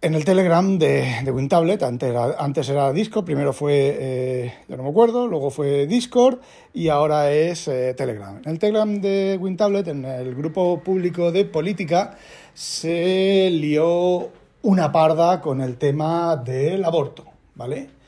en 0.00 0.14
el 0.14 0.24
Telegram 0.24 0.78
de, 0.78 1.28
WinTablet, 1.30 1.82
antes 1.82 2.08
era, 2.08 2.36
antes 2.38 2.68
era 2.68 2.92
Discord, 2.92 3.24
primero 3.24 3.52
fue, 3.52 3.96
eh, 3.98 4.54
no 4.68 4.82
me 4.82 4.88
acuerdo, 4.88 5.26
luego 5.26 5.50
fue 5.50 5.86
Discord 5.86 6.38
y 6.72 6.88
ahora 6.88 7.32
es 7.32 7.66
eh, 7.68 7.92
Telegram. 7.94 8.40
En 8.44 8.52
el 8.52 8.58
Telegram 8.58 9.00
de 9.00 9.36
WinTablet, 9.40 9.88
en 9.88 10.04
el 10.04 10.34
grupo 10.34 10.80
público 10.80 11.32
de 11.32 11.44
política, 11.44 12.16
se 12.54 13.50
lió 13.50 14.30
una 14.62 14.92
parda 14.92 15.40
con 15.40 15.60
el 15.60 15.76
tema 15.76 16.36
del 16.36 16.84
aborto, 16.84 17.24
¿vale? 17.56 17.99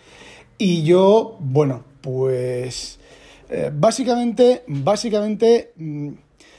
Y 0.64 0.84
yo, 0.84 1.38
bueno, 1.40 1.82
pues 2.02 3.00
eh, 3.50 3.72
básicamente, 3.74 4.62
básicamente 4.68 5.72
mm, 5.74 6.10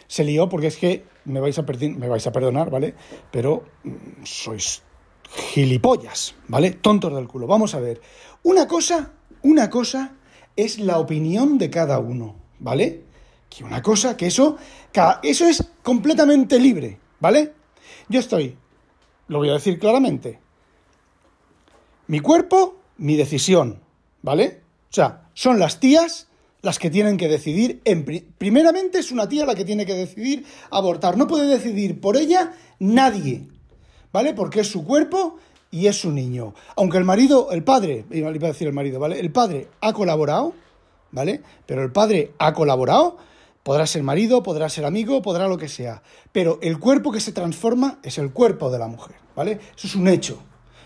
se 0.07 0.25
lió 0.25 0.49
porque 0.49 0.67
es 0.67 0.75
que 0.75 1.05
me 1.23 1.39
vais 1.39 1.57
a, 1.57 1.63
perdonar, 1.65 2.69
¿vale? 2.69 2.95
Pero 3.31 3.63
mm, 3.85 4.25
sois 4.25 4.83
gilipollas, 5.53 6.35
¿vale? 6.49 6.71
Tontos 6.71 7.15
del 7.15 7.29
culo. 7.29 7.47
Vamos 7.47 7.75
a 7.75 7.79
ver. 7.79 8.01
Una 8.43 8.67
cosa, 8.67 9.13
una 9.41 9.69
cosa 9.69 10.17
es 10.57 10.79
la 10.79 10.99
opinión 10.99 11.57
de 11.57 11.69
cada 11.69 11.99
uno, 11.99 12.35
¿vale? 12.59 13.03
Que 13.49 13.63
una 13.63 13.81
cosa, 13.81 14.17
que 14.17 14.27
eso, 14.27 14.57
eso 15.23 15.45
es 15.45 15.63
completamente 15.81 16.59
libre, 16.59 16.99
¿vale? 17.21 17.53
Yo 18.09 18.19
estoy, 18.19 18.57
lo 19.29 19.37
voy 19.37 19.49
a 19.49 19.53
decir 19.53 19.79
claramente, 19.79 20.41
mi 22.07 22.19
cuerpo, 22.19 22.75
mi 22.97 23.15
decisión, 23.15 23.82
¿vale? 24.23 24.61
O 24.89 24.93
sea, 24.93 25.29
son 25.35 25.59
las 25.59 25.79
tías 25.79 26.27
las 26.63 26.79
que 26.79 26.89
tienen 26.89 27.17
que 27.17 27.27
decidir. 27.27 27.81
En 27.85 28.03
primeramente 28.37 28.97
es 28.97 29.11
una 29.11 29.29
tía 29.29 29.45
la 29.45 29.53
que 29.53 29.65
tiene 29.65 29.85
que 29.85 29.93
decidir 29.93 30.45
abortar. 30.71 31.17
No 31.17 31.27
puede 31.27 31.45
decidir 31.45 32.01
por 32.01 32.17
ella 32.17 32.53
nadie, 32.79 33.47
¿vale? 34.11 34.33
Porque 34.33 34.61
es 34.61 34.67
su 34.67 34.83
cuerpo 34.83 35.37
y 35.69 35.87
es 35.87 35.99
su 35.99 36.11
niño. 36.11 36.55
Aunque 36.75 36.97
el 36.97 37.03
marido, 37.03 37.51
el 37.51 37.63
padre, 37.63 38.05
iba 38.11 38.29
a 38.29 38.31
decir 38.31 38.67
el 38.67 38.73
marido, 38.73 38.99
¿vale? 38.99 39.19
El 39.19 39.31
padre 39.31 39.67
ha 39.81 39.93
colaborado, 39.93 40.53
¿vale? 41.11 41.41
Pero 41.65 41.83
el 41.83 41.91
padre 41.91 42.31
ha 42.39 42.53
colaborado, 42.53 43.17
podrá 43.61 43.85
ser 43.85 44.03
marido, 44.03 44.41
podrá 44.41 44.69
ser 44.69 44.85
amigo, 44.85 45.21
podrá 45.21 45.47
lo 45.47 45.57
que 45.57 45.67
sea. 45.67 46.01
Pero 46.31 46.59
el 46.61 46.79
cuerpo 46.79 47.11
que 47.11 47.19
se 47.19 47.33
transforma 47.33 47.99
es 48.03 48.17
el 48.17 48.31
cuerpo 48.31 48.71
de 48.71 48.79
la 48.79 48.87
mujer, 48.87 49.15
¿vale? 49.35 49.59
Eso 49.75 49.87
es 49.87 49.95
un 49.95 50.07
hecho. 50.07 50.41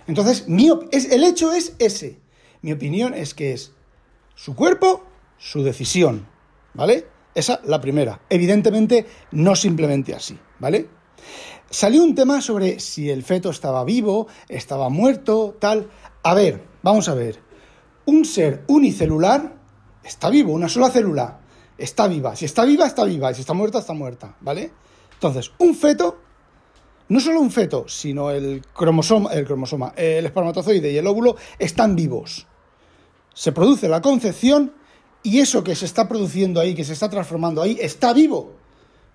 Entonces, 0.07 0.47
mi 0.47 0.71
es, 0.91 1.11
el 1.11 1.23
hecho 1.23 1.51
es 1.51 1.73
ese. 1.77 2.19
Mi 2.61 2.71
opinión 2.71 3.13
es 3.13 3.33
que 3.33 3.53
es 3.53 3.73
su 4.35 4.55
cuerpo, 4.55 5.03
su 5.37 5.63
decisión, 5.63 6.27
¿vale? 6.73 7.07
Esa 7.35 7.61
la 7.65 7.79
primera. 7.81 8.21
Evidentemente, 8.29 9.05
no 9.31 9.55
simplemente 9.55 10.13
así, 10.13 10.37
¿vale? 10.59 10.89
Salió 11.69 12.03
un 12.03 12.15
tema 12.15 12.41
sobre 12.41 12.79
si 12.79 13.09
el 13.09 13.23
feto 13.23 13.49
estaba 13.49 13.83
vivo, 13.83 14.27
estaba 14.47 14.89
muerto, 14.89 15.55
tal. 15.59 15.89
A 16.23 16.33
ver, 16.33 16.63
vamos 16.81 17.09
a 17.09 17.13
ver. 17.13 17.41
Un 18.05 18.25
ser 18.25 18.63
unicelular 18.67 19.55
está 20.03 20.29
vivo, 20.29 20.53
una 20.53 20.69
sola 20.69 20.89
célula 20.89 21.41
está 21.77 22.07
viva. 22.07 22.35
Si 22.35 22.45
está 22.45 22.65
viva, 22.65 22.87
está 22.87 23.03
viva. 23.03 23.31
Y 23.31 23.35
si 23.35 23.41
está 23.41 23.53
muerta, 23.53 23.79
está 23.79 23.93
muerta, 23.93 24.35
¿vale? 24.41 24.71
Entonces, 25.13 25.51
un 25.59 25.75
feto, 25.75 26.19
no 27.09 27.19
solo 27.19 27.39
un 27.39 27.51
feto, 27.51 27.87
sino 27.87 28.31
el 28.31 28.61
cromosoma, 28.73 29.31
el 29.95 30.25
espermatozoide 30.25 30.91
y 30.91 30.97
el 30.97 31.07
óvulo 31.07 31.35
están 31.59 31.95
vivos 31.95 32.47
se 33.37 33.51
produce 33.51 33.87
la 33.87 34.01
concepción 34.01 34.73
y 35.21 35.41
eso 35.41 35.63
que 35.63 35.75
se 35.75 35.85
está 35.85 36.07
produciendo 36.07 36.59
ahí, 36.59 36.73
que 36.73 36.83
se 36.83 36.93
está 36.93 37.07
transformando 37.07 37.61
ahí, 37.61 37.77
está 37.79 38.11
vivo. 38.11 38.53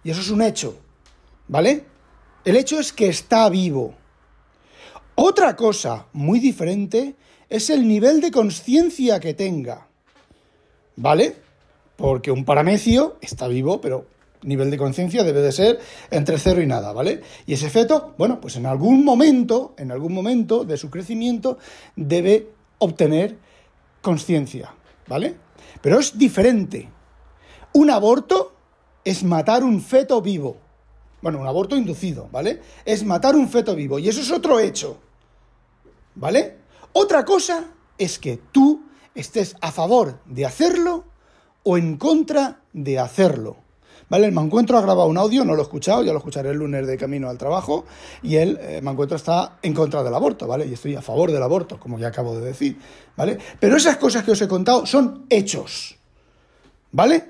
Y 0.05 0.11
eso 0.13 0.21
es 0.21 0.31
un 0.31 0.43
hecho. 0.43 0.79
¿Vale? 1.49 1.85
El 2.45 2.55
hecho 2.55 2.79
es 2.79 2.93
que 2.93 3.09
está 3.09 3.49
vivo. 3.49 3.95
Otra 5.17 5.57
cosa 5.57 6.07
muy 6.13 6.39
diferente 6.39 7.17
es 7.49 7.69
el 7.69 7.89
nivel 7.89 8.21
de 8.21 8.31
conciencia 8.31 9.19
que 9.19 9.35
tenga. 9.35 9.89
¿Vale? 10.95 11.35
Porque 11.97 12.31
un 12.31 12.45
paramecio 12.45 13.17
está 13.21 13.49
vivo, 13.49 13.81
pero 13.81 14.07
nivel 14.43 14.71
de 14.71 14.79
conciencia 14.79 15.25
debe 15.25 15.41
de 15.41 15.53
ser 15.53 15.79
entre 16.11 16.39
cero 16.39 16.61
y 16.61 16.67
nada, 16.67 16.93
¿vale? 16.93 17.23
Y 17.47 17.55
ese 17.55 17.71
feto, 17.71 18.15
bueno, 18.19 18.41
pues 18.41 18.57
en 18.57 18.67
algún 18.67 19.05
momento, 19.05 19.75
en 19.79 19.91
algún 19.91 20.13
momento 20.13 20.65
de 20.65 20.77
su 20.77 20.91
crecimiento, 20.91 21.59
debe 21.97 22.51
obtener 22.79 23.39
conciencia, 24.01 24.75
¿vale? 25.07 25.37
Pero 25.81 25.99
es 25.99 26.19
diferente. 26.19 26.89
Un 27.73 27.91
aborto 27.91 28.53
es 29.05 29.25
matar 29.25 29.65
un 29.65 29.81
feto 29.81 30.21
vivo. 30.21 30.57
Bueno, 31.23 31.39
un 31.39 31.47
aborto 31.47 31.77
inducido, 31.77 32.29
¿vale? 32.33 32.61
Es 32.85 33.05
matar 33.05 33.37
un 33.37 33.49
feto 33.49 33.75
vivo. 33.75 33.99
Y 33.99 34.09
eso 34.09 34.21
es 34.21 34.31
otro 34.31 34.59
hecho. 34.59 34.99
¿Vale? 36.15 36.59
Otra 36.93 37.25
cosa 37.25 37.69
es 37.97 38.19
que 38.19 38.39
tú 38.51 38.83
estés 39.15 39.57
a 39.61 39.71
favor 39.73 40.21
de 40.27 40.45
hacerlo 40.45 41.05
o 41.63 41.79
en 41.79 41.97
contra 41.97 42.63
de 42.73 42.99
hacerlo. 42.99 43.57
¿Vale? 44.13 44.27
El 44.27 44.33
Mancuentro 44.33 44.77
ha 44.77 44.83
grabado 44.83 45.09
un 45.09 45.17
audio, 45.17 45.43
no 45.43 45.55
lo 45.55 45.61
he 45.61 45.63
escuchado, 45.63 46.03
ya 46.03 46.13
lo 46.13 46.19
escucharé 46.19 46.51
el 46.51 46.59
lunes 46.59 46.87
de 46.87 46.99
camino 46.99 47.31
al 47.31 47.39
trabajo, 47.39 47.87
y 48.23 48.37
el 48.37 48.59
eh, 48.61 48.83
Mancuentro 48.83 49.17
está 49.17 49.57
en 49.63 49.73
contra 49.73 50.03
del 50.03 50.13
aborto, 50.13 50.47
¿vale? 50.47 50.67
Y 50.67 50.75
estoy 50.75 50.95
a 50.97 51.01
favor 51.01 51.33
del 51.33 51.43
aborto, 51.43 51.81
como 51.81 51.99
ya 51.99 52.09
acabo 52.09 52.39
de 52.39 52.45
decir, 52.45 52.79
¿vale? 53.17 53.39
Pero 53.59 53.75
esas 53.75 53.97
cosas 53.97 54.23
que 54.23 54.33
os 54.33 54.43
he 54.43 54.49
contado 54.49 54.85
son 54.85 55.25
hechos, 55.31 55.97
¿vale? 56.91 57.25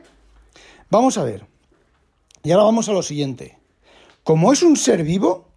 Vamos 0.91 1.17
a 1.19 1.23
ver. 1.23 1.47
Y 2.43 2.51
ahora 2.51 2.65
vamos 2.65 2.89
a 2.89 2.93
lo 2.93 3.05
siguiente. 3.05 3.61
Como 4.25 4.53
es 4.53 4.65
un 4.65 4.77
ser 4.77 5.05
vivo, 5.05 5.51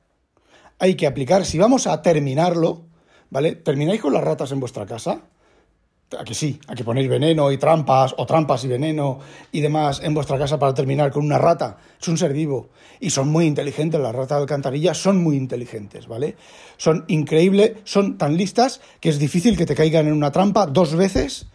hay 0.78 0.94
que 0.94 1.08
aplicar, 1.08 1.44
si 1.44 1.58
vamos 1.58 1.88
a 1.88 2.04
terminarlo, 2.04 2.84
¿vale? 3.32 3.56
¿Termináis 3.56 4.00
con 4.00 4.14
las 4.14 4.24
ratas 4.24 4.52
en 4.52 4.60
vuestra 4.60 4.86
casa? 4.86 5.22
Aquí 6.20 6.36
sí, 6.36 6.60
hay 6.68 6.76
que 6.76 6.84
poner 6.84 7.08
veneno 7.10 7.52
y 7.52 7.58
trampas, 7.58 8.14
o 8.18 8.28
trampas 8.28 8.64
y 8.64 8.68
veneno 8.68 9.20
y 9.52 9.62
demás 9.62 10.02
en 10.04 10.14
vuestra 10.14 10.38
casa 10.38 10.60
para 10.60 10.74
terminar 10.74 11.12
con 11.12 11.26
una 11.26 11.40
rata. 11.40 11.78
Es 12.00 12.08
un 12.08 12.18
ser 12.18 12.32
vivo. 12.32 12.70
Y 13.00 13.10
son 13.10 13.30
muy 13.30 13.46
inteligentes, 13.46 14.00
las 14.00 14.14
ratas 14.14 14.38
de 14.38 14.44
alcantarilla 14.44 14.94
son 14.94 15.24
muy 15.24 15.36
inteligentes, 15.36 16.08
¿vale? 16.08 16.36
Son 16.78 17.06
increíbles, 17.08 17.74
son 17.86 18.20
tan 18.20 18.38
listas 18.38 18.82
que 19.00 19.10
es 19.10 19.18
difícil 19.18 19.58
que 19.58 19.66
te 19.66 19.74
caigan 19.74 20.06
en 20.06 20.14
una 20.14 20.32
trampa 20.32 20.68
dos 20.68 20.94
veces. 20.96 21.48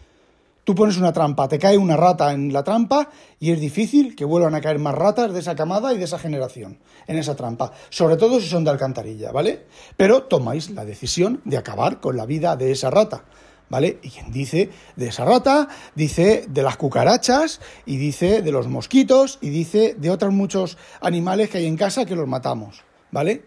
Tú 0.65 0.75
pones 0.75 0.97
una 0.97 1.13
trampa, 1.13 1.47
te 1.47 1.57
cae 1.57 1.77
una 1.77 1.95
rata 1.95 2.33
en 2.33 2.51
la 2.51 2.63
trampa 2.63 3.09
y 3.39 3.51
es 3.51 3.59
difícil 3.59 4.15
que 4.15 4.25
vuelvan 4.25 4.53
a 4.53 4.61
caer 4.61 4.79
más 4.79 4.93
ratas 4.93 5.33
de 5.33 5.39
esa 5.39 5.55
camada 5.55 5.93
y 5.93 5.97
de 5.97 6.03
esa 6.03 6.19
generación 6.19 6.77
en 7.07 7.17
esa 7.17 7.35
trampa. 7.35 7.71
Sobre 7.89 8.17
todo 8.17 8.39
si 8.41 8.47
son 8.47 8.65
de 8.65 8.71
alcantarilla, 8.71 9.31
¿vale? 9.31 9.65
Pero 9.95 10.23
tomáis 10.23 10.69
la 10.71 10.83
decisión 10.83 11.41
de 11.45 11.57
acabar 11.57 12.01
con 12.01 12.17
la 12.17 12.25
vida 12.25 12.57
de 12.57 12.71
esa 12.71 12.91
rata. 12.91 13.23
¿Vale? 13.71 13.99
Y 14.03 14.09
quien 14.09 14.33
dice 14.33 14.69
de 14.97 15.07
esa 15.07 15.23
rata, 15.23 15.69
dice 15.95 16.45
de 16.49 16.61
las 16.61 16.75
cucarachas, 16.75 17.61
y 17.85 17.95
dice 17.95 18.41
de 18.41 18.51
los 18.51 18.67
mosquitos, 18.67 19.39
y 19.39 19.49
dice 19.49 19.95
de 19.97 20.09
otros 20.09 20.33
muchos 20.33 20.77
animales 20.99 21.49
que 21.49 21.59
hay 21.59 21.67
en 21.67 21.77
casa 21.77 22.05
que 22.05 22.17
los 22.17 22.27
matamos, 22.27 22.83
¿vale? 23.11 23.45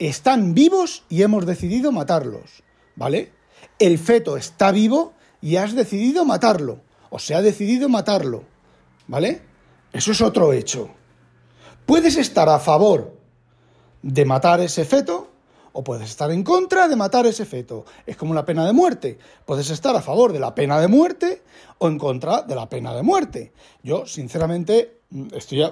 Están 0.00 0.52
vivos 0.52 1.04
y 1.08 1.22
hemos 1.22 1.46
decidido 1.46 1.92
matarlos, 1.92 2.64
¿vale? 2.96 3.30
El 3.78 3.98
feto 3.98 4.36
está 4.36 4.72
vivo 4.72 5.14
y 5.40 5.56
has 5.56 5.76
decidido 5.76 6.24
matarlo, 6.24 6.80
o 7.08 7.20
se 7.20 7.36
ha 7.36 7.40
decidido 7.40 7.88
matarlo, 7.88 8.42
¿vale? 9.06 9.42
Eso 9.92 10.10
es 10.10 10.20
otro 10.22 10.52
hecho. 10.52 10.90
Puedes 11.86 12.16
estar 12.16 12.48
a 12.48 12.58
favor 12.58 13.16
de 14.02 14.24
matar 14.24 14.60
ese 14.60 14.84
feto 14.84 15.25
o 15.76 15.84
puedes 15.84 16.08
estar 16.08 16.30
en 16.30 16.42
contra 16.42 16.88
de 16.88 16.96
matar 16.96 17.26
ese 17.26 17.44
feto. 17.44 17.84
Es 18.06 18.16
como 18.16 18.32
la 18.32 18.46
pena 18.46 18.64
de 18.64 18.72
muerte. 18.72 19.18
Puedes 19.44 19.68
estar 19.68 19.94
a 19.94 20.00
favor 20.00 20.32
de 20.32 20.40
la 20.40 20.54
pena 20.54 20.80
de 20.80 20.88
muerte 20.88 21.42
o 21.78 21.88
en 21.88 21.98
contra 21.98 22.42
de 22.42 22.54
la 22.54 22.66
pena 22.68 22.94
de 22.94 23.02
muerte. 23.02 23.52
Yo, 23.82 24.06
sinceramente, 24.06 25.00
mm, 25.10 25.28
estoy 25.34 25.70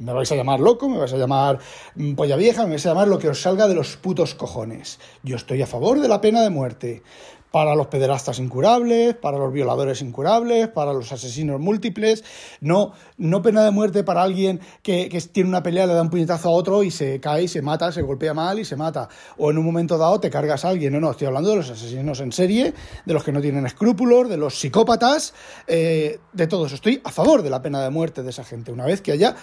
me 0.00 0.12
vais 0.12 0.30
a 0.30 0.36
llamar 0.36 0.60
loco, 0.60 0.86
me 0.90 0.98
vais 0.98 1.14
a 1.14 1.16
llamar 1.16 1.60
mm, 1.94 2.12
polla 2.14 2.36
vieja, 2.36 2.64
me 2.64 2.72
vais 2.72 2.84
a 2.84 2.90
llamar 2.90 3.08
lo 3.08 3.18
que 3.18 3.30
os 3.30 3.40
salga 3.40 3.66
de 3.68 3.74
los 3.74 3.96
putos 3.96 4.34
cojones. 4.34 5.00
Yo 5.22 5.36
estoy 5.36 5.62
a 5.62 5.66
favor 5.66 5.98
de 6.00 6.08
la 6.08 6.20
pena 6.20 6.42
de 6.42 6.50
muerte 6.50 7.02
para 7.50 7.74
los 7.74 7.86
pederastas 7.86 8.38
incurables, 8.38 9.14
para 9.14 9.38
los 9.38 9.52
violadores 9.52 10.02
incurables, 10.02 10.68
para 10.68 10.92
los 10.92 11.10
asesinos 11.12 11.60
múltiples, 11.60 12.24
no, 12.60 12.92
no 13.16 13.42
pena 13.42 13.64
de 13.64 13.70
muerte 13.70 14.04
para 14.04 14.22
alguien 14.22 14.60
que, 14.82 15.08
tiene 15.32 15.48
una 15.48 15.62
pelea, 15.62 15.86
le 15.86 15.94
da 15.94 16.02
un 16.02 16.10
puñetazo 16.10 16.48
a 16.48 16.52
otro 16.52 16.82
y 16.82 16.90
se 16.90 17.20
cae 17.20 17.48
se 17.48 17.62
mata, 17.62 17.90
se 17.92 18.02
golpea 18.02 18.34
mal 18.34 18.58
y 18.58 18.64
se 18.64 18.76
mata, 18.76 19.08
o 19.36 19.50
en 19.50 19.58
un 19.58 19.64
momento 19.64 19.96
dado 19.96 20.20
te 20.20 20.30
cargas 20.30 20.64
a 20.64 20.68
alguien, 20.68 20.92
no, 20.92 21.00
no, 21.00 21.10
estoy 21.10 21.26
hablando 21.26 21.50
de 21.50 21.56
los 21.56 21.70
asesinos 21.70 22.20
en 22.20 22.32
serie, 22.32 22.74
de 23.04 23.14
los 23.14 23.24
que 23.24 23.32
no 23.32 23.40
tienen 23.40 23.66
escrúpulos, 23.66 24.28
de 24.28 24.36
los 24.36 24.58
psicópatas, 24.58 25.34
eh, 25.66 26.18
de 26.32 26.46
todo 26.46 26.66
eso. 26.66 26.74
Estoy 26.74 27.00
a 27.04 27.10
favor 27.10 27.42
de 27.42 27.50
la 27.50 27.62
pena 27.62 27.82
de 27.82 27.90
muerte 27.90 28.22
de 28.22 28.30
esa 28.30 28.44
gente, 28.44 28.72
una 28.72 28.84
vez 28.84 29.00
que 29.00 29.12
haya 29.12 29.36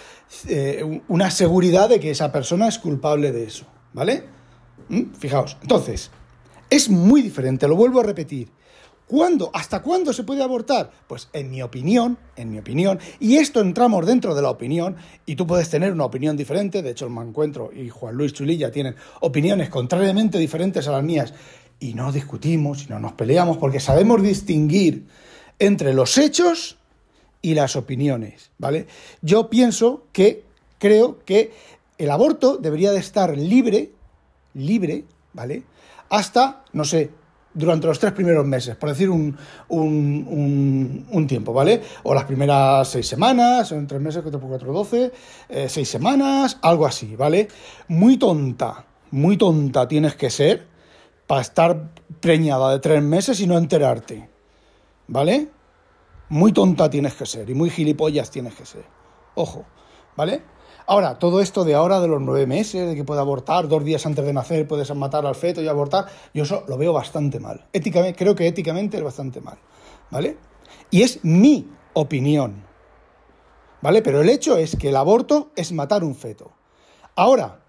eh, 0.48 1.02
una 1.08 1.30
seguridad 1.30 1.88
de 1.88 2.00
que 2.00 2.10
esa 2.10 2.30
persona 2.32 2.68
es 2.68 2.78
culpable 2.78 3.32
de 3.32 3.44
eso, 3.44 3.66
¿vale? 3.92 4.24
¿Mm? 4.88 5.14
Fijaos, 5.18 5.56
entonces, 5.62 6.10
es 6.76 6.88
muy 6.88 7.22
diferente, 7.22 7.66
lo 7.66 7.76
vuelvo 7.76 8.00
a 8.00 8.04
repetir. 8.04 8.48
¿Cuándo? 9.06 9.50
¿Hasta 9.54 9.82
cuándo 9.82 10.12
se 10.12 10.24
puede 10.24 10.42
abortar? 10.42 10.90
Pues 11.06 11.28
en 11.32 11.50
mi 11.50 11.62
opinión, 11.62 12.18
en 12.34 12.50
mi 12.50 12.58
opinión, 12.58 12.98
y 13.20 13.36
esto 13.36 13.60
entramos 13.60 14.04
dentro 14.04 14.34
de 14.34 14.42
la 14.42 14.50
opinión, 14.50 14.96
y 15.24 15.36
tú 15.36 15.46
puedes 15.46 15.70
tener 15.70 15.92
una 15.92 16.04
opinión 16.04 16.36
diferente, 16.36 16.82
de 16.82 16.90
hecho 16.90 17.04
el 17.04 17.12
Mancuentro 17.12 17.70
y 17.72 17.88
Juan 17.88 18.16
Luis 18.16 18.32
Chulilla 18.32 18.72
tienen 18.72 18.96
opiniones 19.20 19.68
contrariamente 19.68 20.38
diferentes 20.38 20.88
a 20.88 20.92
las 20.92 21.04
mías, 21.04 21.32
y 21.78 21.94
no 21.94 22.10
discutimos 22.10 22.84
y 22.84 22.88
no 22.88 22.98
nos 22.98 23.12
peleamos 23.12 23.58
porque 23.58 23.80
sabemos 23.80 24.22
distinguir 24.22 25.06
entre 25.58 25.94
los 25.94 26.18
hechos 26.18 26.78
y 27.42 27.54
las 27.54 27.76
opiniones, 27.76 28.50
¿vale? 28.58 28.88
Yo 29.22 29.48
pienso 29.48 30.04
que, 30.12 30.42
creo 30.78 31.20
que 31.24 31.52
el 31.98 32.10
aborto 32.10 32.56
debería 32.56 32.90
de 32.90 32.98
estar 32.98 33.38
libre, 33.38 33.92
libre, 34.54 35.04
¿vale? 35.32 35.62
Hasta, 36.08 36.64
no 36.72 36.84
sé, 36.84 37.10
durante 37.56 37.86
los 37.86 37.98
tres 37.98 38.12
primeros 38.12 38.46
meses, 38.46 38.76
por 38.76 38.90
decir 38.90 39.08
un, 39.08 39.36
un, 39.68 41.26
tiempo, 41.26 41.54
¿vale? 41.54 41.80
O 42.02 42.14
las 42.14 42.24
primeras 42.24 42.86
seis 42.86 43.08
semanas, 43.08 43.72
en 43.72 43.86
tres 43.86 44.00
meses, 44.00 44.20
cuatro 44.22 44.38
por 44.38 44.50
cuatro, 44.50 44.72
doce, 44.74 45.10
eh, 45.48 45.66
seis 45.68 45.88
semanas, 45.88 46.58
algo 46.60 46.86
así, 46.86 47.16
¿vale? 47.16 47.48
Muy 47.88 48.18
tonta, 48.18 48.84
muy 49.10 49.38
tonta 49.38 49.88
tienes 49.88 50.14
que 50.16 50.28
ser 50.28 50.66
para 51.26 51.40
estar 51.40 51.90
preñada 52.20 52.72
de 52.72 52.78
tres 52.78 53.02
meses 53.02 53.40
y 53.40 53.46
no 53.46 53.56
enterarte, 53.56 54.28
¿vale? 55.08 55.48
Muy 56.28 56.52
tonta 56.52 56.90
tienes 56.90 57.14
que 57.14 57.24
ser 57.24 57.48
y 57.48 57.54
muy 57.54 57.70
gilipollas 57.70 58.30
tienes 58.30 58.54
que 58.54 58.66
ser. 58.66 58.84
Ojo, 59.34 59.64
¿vale? 60.16 60.42
Ahora, 60.88 61.18
todo 61.18 61.40
esto 61.40 61.64
de 61.64 61.74
ahora 61.74 62.00
de 62.00 62.06
los 62.06 62.22
nueve 62.22 62.46
meses, 62.46 62.88
de 62.88 62.94
que 62.94 63.02
puede 63.02 63.20
abortar, 63.20 63.66
dos 63.66 63.84
días 63.84 64.06
antes 64.06 64.24
de 64.24 64.32
nacer 64.32 64.68
puedes 64.68 64.94
matar 64.94 65.26
al 65.26 65.34
feto 65.34 65.60
y 65.60 65.66
abortar, 65.66 66.06
yo 66.32 66.44
eso 66.44 66.62
lo 66.68 66.78
veo 66.78 66.92
bastante 66.92 67.40
mal. 67.40 67.66
Éticamente, 67.72 68.16
creo 68.16 68.36
que 68.36 68.46
éticamente 68.46 68.96
es 68.96 69.02
bastante 69.02 69.40
mal. 69.40 69.58
¿Vale? 70.10 70.38
Y 70.90 71.02
es 71.02 71.24
mi 71.24 71.68
opinión. 71.94 72.64
¿Vale? 73.82 74.00
Pero 74.00 74.20
el 74.20 74.28
hecho 74.28 74.56
es 74.56 74.76
que 74.76 74.90
el 74.90 74.96
aborto 74.96 75.50
es 75.56 75.72
matar 75.72 76.04
un 76.04 76.14
feto. 76.14 76.52
Ahora, 77.16 77.60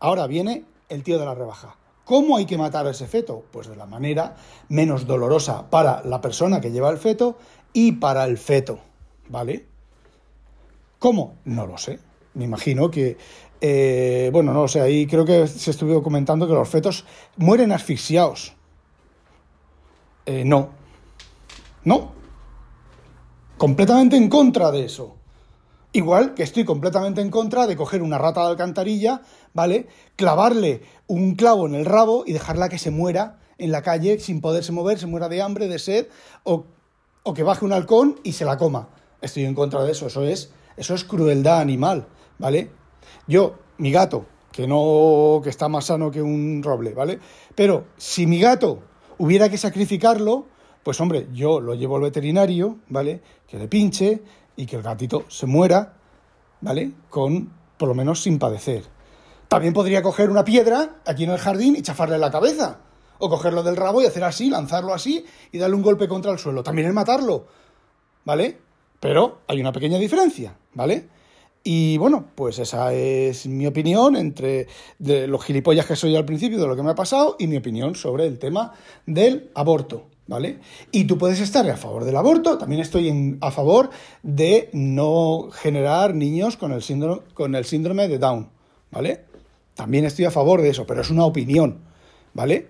ahora 0.00 0.26
viene 0.26 0.64
el 0.88 1.04
tío 1.04 1.18
de 1.18 1.26
la 1.26 1.34
rebaja. 1.34 1.76
¿Cómo 2.04 2.36
hay 2.36 2.44
que 2.44 2.58
matar 2.58 2.86
a 2.86 2.90
ese 2.90 3.06
feto? 3.06 3.44
Pues 3.52 3.68
de 3.68 3.76
la 3.76 3.86
manera 3.86 4.34
menos 4.68 5.06
dolorosa 5.06 5.70
para 5.70 6.02
la 6.02 6.20
persona 6.20 6.60
que 6.60 6.72
lleva 6.72 6.90
el 6.90 6.98
feto 6.98 7.38
y 7.72 7.92
para 7.92 8.24
el 8.24 8.36
feto. 8.36 8.80
¿Vale? 9.28 9.73
¿Cómo? 11.04 11.34
No 11.44 11.66
lo 11.66 11.76
sé 11.76 11.98
me 12.34 12.44
imagino 12.44 12.90
que, 12.90 13.16
eh, 13.60 14.30
bueno, 14.32 14.52
no 14.52 14.62
o 14.62 14.68
sé, 14.68 14.80
ahí 14.80 15.06
creo 15.06 15.24
que 15.24 15.46
se 15.46 15.70
estuvo 15.70 16.02
comentando 16.02 16.46
que 16.46 16.52
los 16.52 16.68
fetos 16.68 17.04
mueren 17.36 17.72
asfixiados. 17.72 18.54
Eh, 20.26 20.44
no, 20.44 20.70
no, 21.84 22.12
completamente 23.56 24.16
en 24.16 24.28
contra 24.28 24.70
de 24.70 24.84
eso. 24.84 25.16
Igual 25.92 26.34
que 26.34 26.42
estoy 26.42 26.64
completamente 26.64 27.20
en 27.20 27.30
contra 27.30 27.68
de 27.68 27.76
coger 27.76 28.02
una 28.02 28.18
rata 28.18 28.42
de 28.42 28.48
alcantarilla, 28.48 29.22
¿vale? 29.52 29.86
Clavarle 30.16 30.82
un 31.06 31.36
clavo 31.36 31.66
en 31.66 31.76
el 31.76 31.84
rabo 31.84 32.24
y 32.26 32.32
dejarla 32.32 32.68
que 32.68 32.78
se 32.78 32.90
muera 32.90 33.38
en 33.58 33.70
la 33.70 33.82
calle 33.82 34.18
sin 34.18 34.40
poderse 34.40 34.72
mover, 34.72 34.98
se 34.98 35.06
muera 35.06 35.28
de 35.28 35.40
hambre, 35.40 35.68
de 35.68 35.78
sed, 35.78 36.08
o, 36.42 36.64
o 37.22 37.32
que 37.32 37.44
baje 37.44 37.64
un 37.64 37.72
halcón 37.72 38.18
y 38.24 38.32
se 38.32 38.44
la 38.44 38.56
coma. 38.56 38.88
Estoy 39.22 39.44
en 39.44 39.54
contra 39.54 39.84
de 39.84 39.92
eso, 39.92 40.08
eso 40.08 40.24
es, 40.24 40.50
eso 40.76 40.94
es 40.94 41.04
crueldad 41.04 41.60
animal. 41.60 42.06
¿vale? 42.38 42.70
Yo, 43.26 43.54
mi 43.78 43.90
gato, 43.90 44.26
que 44.52 44.66
no, 44.66 45.40
que 45.42 45.50
está 45.50 45.68
más 45.68 45.86
sano 45.86 46.10
que 46.10 46.22
un 46.22 46.62
roble, 46.62 46.94
¿vale? 46.94 47.18
Pero 47.54 47.86
si 47.96 48.26
mi 48.26 48.40
gato 48.40 48.82
hubiera 49.18 49.48
que 49.48 49.58
sacrificarlo, 49.58 50.46
pues 50.82 51.00
hombre, 51.00 51.28
yo 51.32 51.60
lo 51.60 51.74
llevo 51.74 51.96
al 51.96 52.02
veterinario, 52.02 52.78
¿vale? 52.88 53.22
Que 53.46 53.58
le 53.58 53.68
pinche 53.68 54.22
y 54.56 54.66
que 54.66 54.76
el 54.76 54.82
gatito 54.82 55.24
se 55.28 55.46
muera, 55.46 55.94
¿vale? 56.60 56.92
Con, 57.08 57.52
por 57.76 57.88
lo 57.88 57.94
menos, 57.94 58.22
sin 58.22 58.38
padecer. 58.38 58.84
También 59.48 59.72
podría 59.72 60.02
coger 60.02 60.30
una 60.30 60.44
piedra 60.44 60.96
aquí 61.06 61.24
en 61.24 61.30
el 61.30 61.38
jardín 61.38 61.76
y 61.76 61.82
chafarle 61.82 62.18
la 62.18 62.30
cabeza. 62.30 62.80
O 63.18 63.30
cogerlo 63.30 63.62
del 63.62 63.76
rabo 63.76 64.02
y 64.02 64.06
hacer 64.06 64.24
así, 64.24 64.50
lanzarlo 64.50 64.92
así 64.92 65.24
y 65.52 65.58
darle 65.58 65.76
un 65.76 65.82
golpe 65.82 66.08
contra 66.08 66.32
el 66.32 66.38
suelo. 66.38 66.62
También 66.62 66.88
es 66.88 66.94
matarlo, 66.94 67.46
¿vale? 68.24 68.58
Pero 68.98 69.42
hay 69.46 69.60
una 69.60 69.72
pequeña 69.72 69.98
diferencia, 69.98 70.56
¿vale? 70.74 71.08
Y 71.66 71.96
bueno, 71.96 72.26
pues 72.34 72.58
esa 72.58 72.92
es 72.92 73.46
mi 73.46 73.66
opinión 73.66 74.16
entre 74.16 74.66
de 74.98 75.26
los 75.26 75.42
gilipollas 75.42 75.86
que 75.86 75.96
soy 75.96 76.14
al 76.14 76.26
principio, 76.26 76.60
de 76.60 76.66
lo 76.66 76.76
que 76.76 76.82
me 76.82 76.90
ha 76.90 76.94
pasado, 76.94 77.36
y 77.38 77.46
mi 77.46 77.56
opinión 77.56 77.94
sobre 77.94 78.26
el 78.26 78.38
tema 78.38 78.74
del 79.06 79.50
aborto. 79.54 80.06
¿Vale? 80.26 80.58
Y 80.90 81.04
tú 81.04 81.18
puedes 81.18 81.38
estar 81.40 81.68
a 81.68 81.76
favor 81.76 82.04
del 82.04 82.16
aborto, 82.16 82.56
también 82.56 82.80
estoy 82.80 83.36
a 83.42 83.50
favor 83.50 83.90
de 84.22 84.70
no 84.72 85.50
generar 85.52 86.14
niños 86.14 86.56
con 86.56 86.72
el, 86.72 86.82
síndrome, 86.82 87.20
con 87.34 87.54
el 87.54 87.66
síndrome 87.66 88.08
de 88.08 88.18
Down, 88.18 88.48
¿vale? 88.90 89.26
También 89.74 90.06
estoy 90.06 90.24
a 90.24 90.30
favor 90.30 90.62
de 90.62 90.70
eso, 90.70 90.86
pero 90.86 91.02
es 91.02 91.10
una 91.10 91.26
opinión, 91.26 91.80
¿vale? 92.32 92.68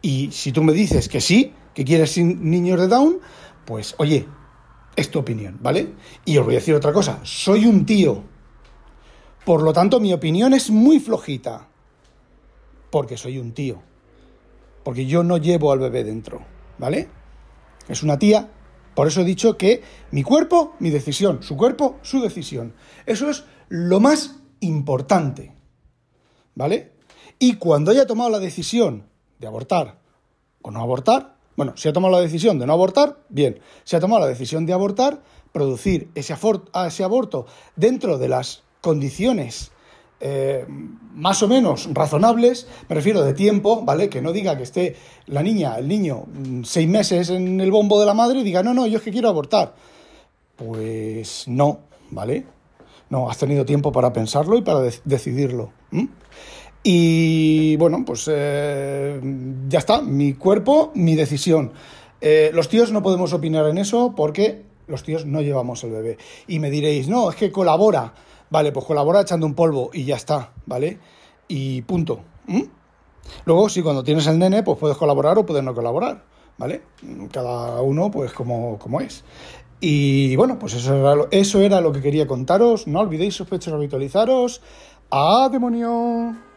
Y 0.00 0.32
si 0.32 0.50
tú 0.50 0.64
me 0.64 0.72
dices 0.72 1.08
que 1.08 1.20
sí, 1.20 1.52
que 1.72 1.84
quiere 1.84 2.08
sin 2.08 2.50
niños 2.50 2.80
de 2.80 2.88
Down, 2.88 3.20
pues 3.64 3.94
oye, 3.98 4.26
es 4.96 5.10
tu 5.10 5.18
opinión, 5.18 5.58
¿vale? 5.60 5.94
Y 6.24 6.36
os 6.38 6.44
voy 6.44 6.54
a 6.54 6.58
decir 6.58 6.74
otra 6.74 6.92
cosa, 6.92 7.20
soy 7.22 7.66
un 7.66 7.86
tío. 7.86 8.22
Por 9.44 9.62
lo 9.62 9.72
tanto, 9.72 10.00
mi 10.00 10.12
opinión 10.12 10.52
es 10.54 10.70
muy 10.70 11.00
flojita. 11.00 11.68
Porque 12.90 13.16
soy 13.16 13.38
un 13.38 13.52
tío. 13.52 13.82
Porque 14.84 15.06
yo 15.06 15.22
no 15.22 15.38
llevo 15.38 15.72
al 15.72 15.78
bebé 15.78 16.04
dentro, 16.04 16.42
¿vale? 16.78 17.08
Es 17.88 18.02
una 18.02 18.18
tía. 18.18 18.50
Por 18.94 19.08
eso 19.08 19.22
he 19.22 19.24
dicho 19.24 19.56
que 19.56 19.82
mi 20.10 20.22
cuerpo, 20.22 20.74
mi 20.78 20.90
decisión. 20.90 21.42
Su 21.42 21.56
cuerpo, 21.56 21.98
su 22.02 22.20
decisión. 22.20 22.74
Eso 23.06 23.30
es 23.30 23.44
lo 23.68 24.00
más 24.00 24.36
importante. 24.60 25.54
¿Vale? 26.54 26.92
Y 27.38 27.54
cuando 27.54 27.90
haya 27.90 28.06
tomado 28.06 28.30
la 28.30 28.38
decisión 28.38 29.06
de 29.38 29.46
abortar 29.46 30.00
o 30.60 30.70
no 30.70 30.80
abortar, 30.80 31.31
bueno, 31.56 31.72
si 31.76 31.88
ha 31.88 31.92
tomado 31.92 32.14
la 32.14 32.20
decisión 32.20 32.58
de 32.58 32.66
no 32.66 32.72
abortar, 32.72 33.18
bien. 33.28 33.60
Si 33.84 33.96
ha 33.96 34.00
tomado 34.00 34.20
la 34.20 34.28
decisión 34.28 34.66
de 34.66 34.72
abortar, 34.72 35.20
producir 35.52 36.08
ese, 36.14 36.34
ese 36.86 37.04
aborto 37.04 37.46
dentro 37.76 38.18
de 38.18 38.28
las 38.28 38.62
condiciones 38.80 39.72
eh, 40.24 40.64
más 41.14 41.42
o 41.42 41.48
menos 41.48 41.88
razonables, 41.92 42.68
me 42.88 42.94
refiero 42.94 43.24
de 43.24 43.34
tiempo, 43.34 43.82
¿vale? 43.82 44.08
Que 44.08 44.22
no 44.22 44.32
diga 44.32 44.56
que 44.56 44.62
esté 44.62 44.94
la 45.26 45.42
niña, 45.42 45.76
el 45.78 45.88
niño, 45.88 46.26
mm, 46.32 46.62
seis 46.62 46.88
meses 46.88 47.28
en 47.28 47.60
el 47.60 47.72
bombo 47.72 47.98
de 47.98 48.06
la 48.06 48.14
madre 48.14 48.38
y 48.38 48.44
diga, 48.44 48.62
no, 48.62 48.72
no, 48.72 48.86
yo 48.86 48.98
es 48.98 49.02
que 49.02 49.10
quiero 49.10 49.28
abortar. 49.28 49.74
Pues 50.54 51.48
no, 51.48 51.80
¿vale? 52.10 52.46
No, 53.10 53.28
has 53.28 53.36
tenido 53.36 53.64
tiempo 53.64 53.90
para 53.90 54.12
pensarlo 54.12 54.56
y 54.56 54.62
para 54.62 54.80
decidirlo. 55.04 55.72
Y 56.82 57.76
bueno, 57.76 58.04
pues 58.04 58.28
eh, 58.32 59.20
ya 59.68 59.78
está, 59.78 60.02
mi 60.02 60.34
cuerpo, 60.34 60.90
mi 60.94 61.14
decisión. 61.14 61.72
Eh, 62.20 62.50
los 62.52 62.68
tíos 62.68 62.92
no 62.92 63.02
podemos 63.02 63.32
opinar 63.32 63.66
en 63.66 63.78
eso 63.78 64.14
porque 64.16 64.64
los 64.86 65.02
tíos 65.02 65.26
no 65.26 65.40
llevamos 65.40 65.84
el 65.84 65.90
bebé. 65.90 66.18
Y 66.48 66.58
me 66.58 66.70
diréis, 66.70 67.08
no, 67.08 67.30
es 67.30 67.36
que 67.36 67.52
colabora. 67.52 68.14
Vale, 68.50 68.72
pues 68.72 68.84
colabora 68.84 69.22
echando 69.22 69.46
un 69.46 69.54
polvo 69.54 69.90
y 69.92 70.04
ya 70.04 70.16
está, 70.16 70.52
¿vale? 70.66 70.98
Y 71.48 71.82
punto. 71.82 72.20
Luego, 73.44 73.68
si 73.68 73.82
cuando 73.82 74.04
tienes 74.04 74.26
el 74.26 74.38
nene, 74.38 74.62
pues 74.62 74.78
puedes 74.78 74.96
colaborar 74.96 75.38
o 75.38 75.46
puedes 75.46 75.64
no 75.64 75.74
colaborar, 75.74 76.24
¿vale? 76.58 76.82
Cada 77.30 77.80
uno, 77.80 78.10
pues 78.10 78.32
como, 78.32 78.78
como 78.78 79.00
es. 79.00 79.24
Y 79.80 80.36
bueno, 80.36 80.58
pues 80.58 80.74
eso 80.74 80.94
era, 80.94 81.14
lo, 81.14 81.28
eso 81.30 81.60
era 81.60 81.80
lo 81.80 81.92
que 81.92 82.02
quería 82.02 82.26
contaros. 82.26 82.86
No 82.86 83.00
olvidéis, 83.00 83.36
sospechosos, 83.36 83.74
habitualizaros. 83.74 84.60
¡A 85.10 85.48
demonio! 85.50 86.51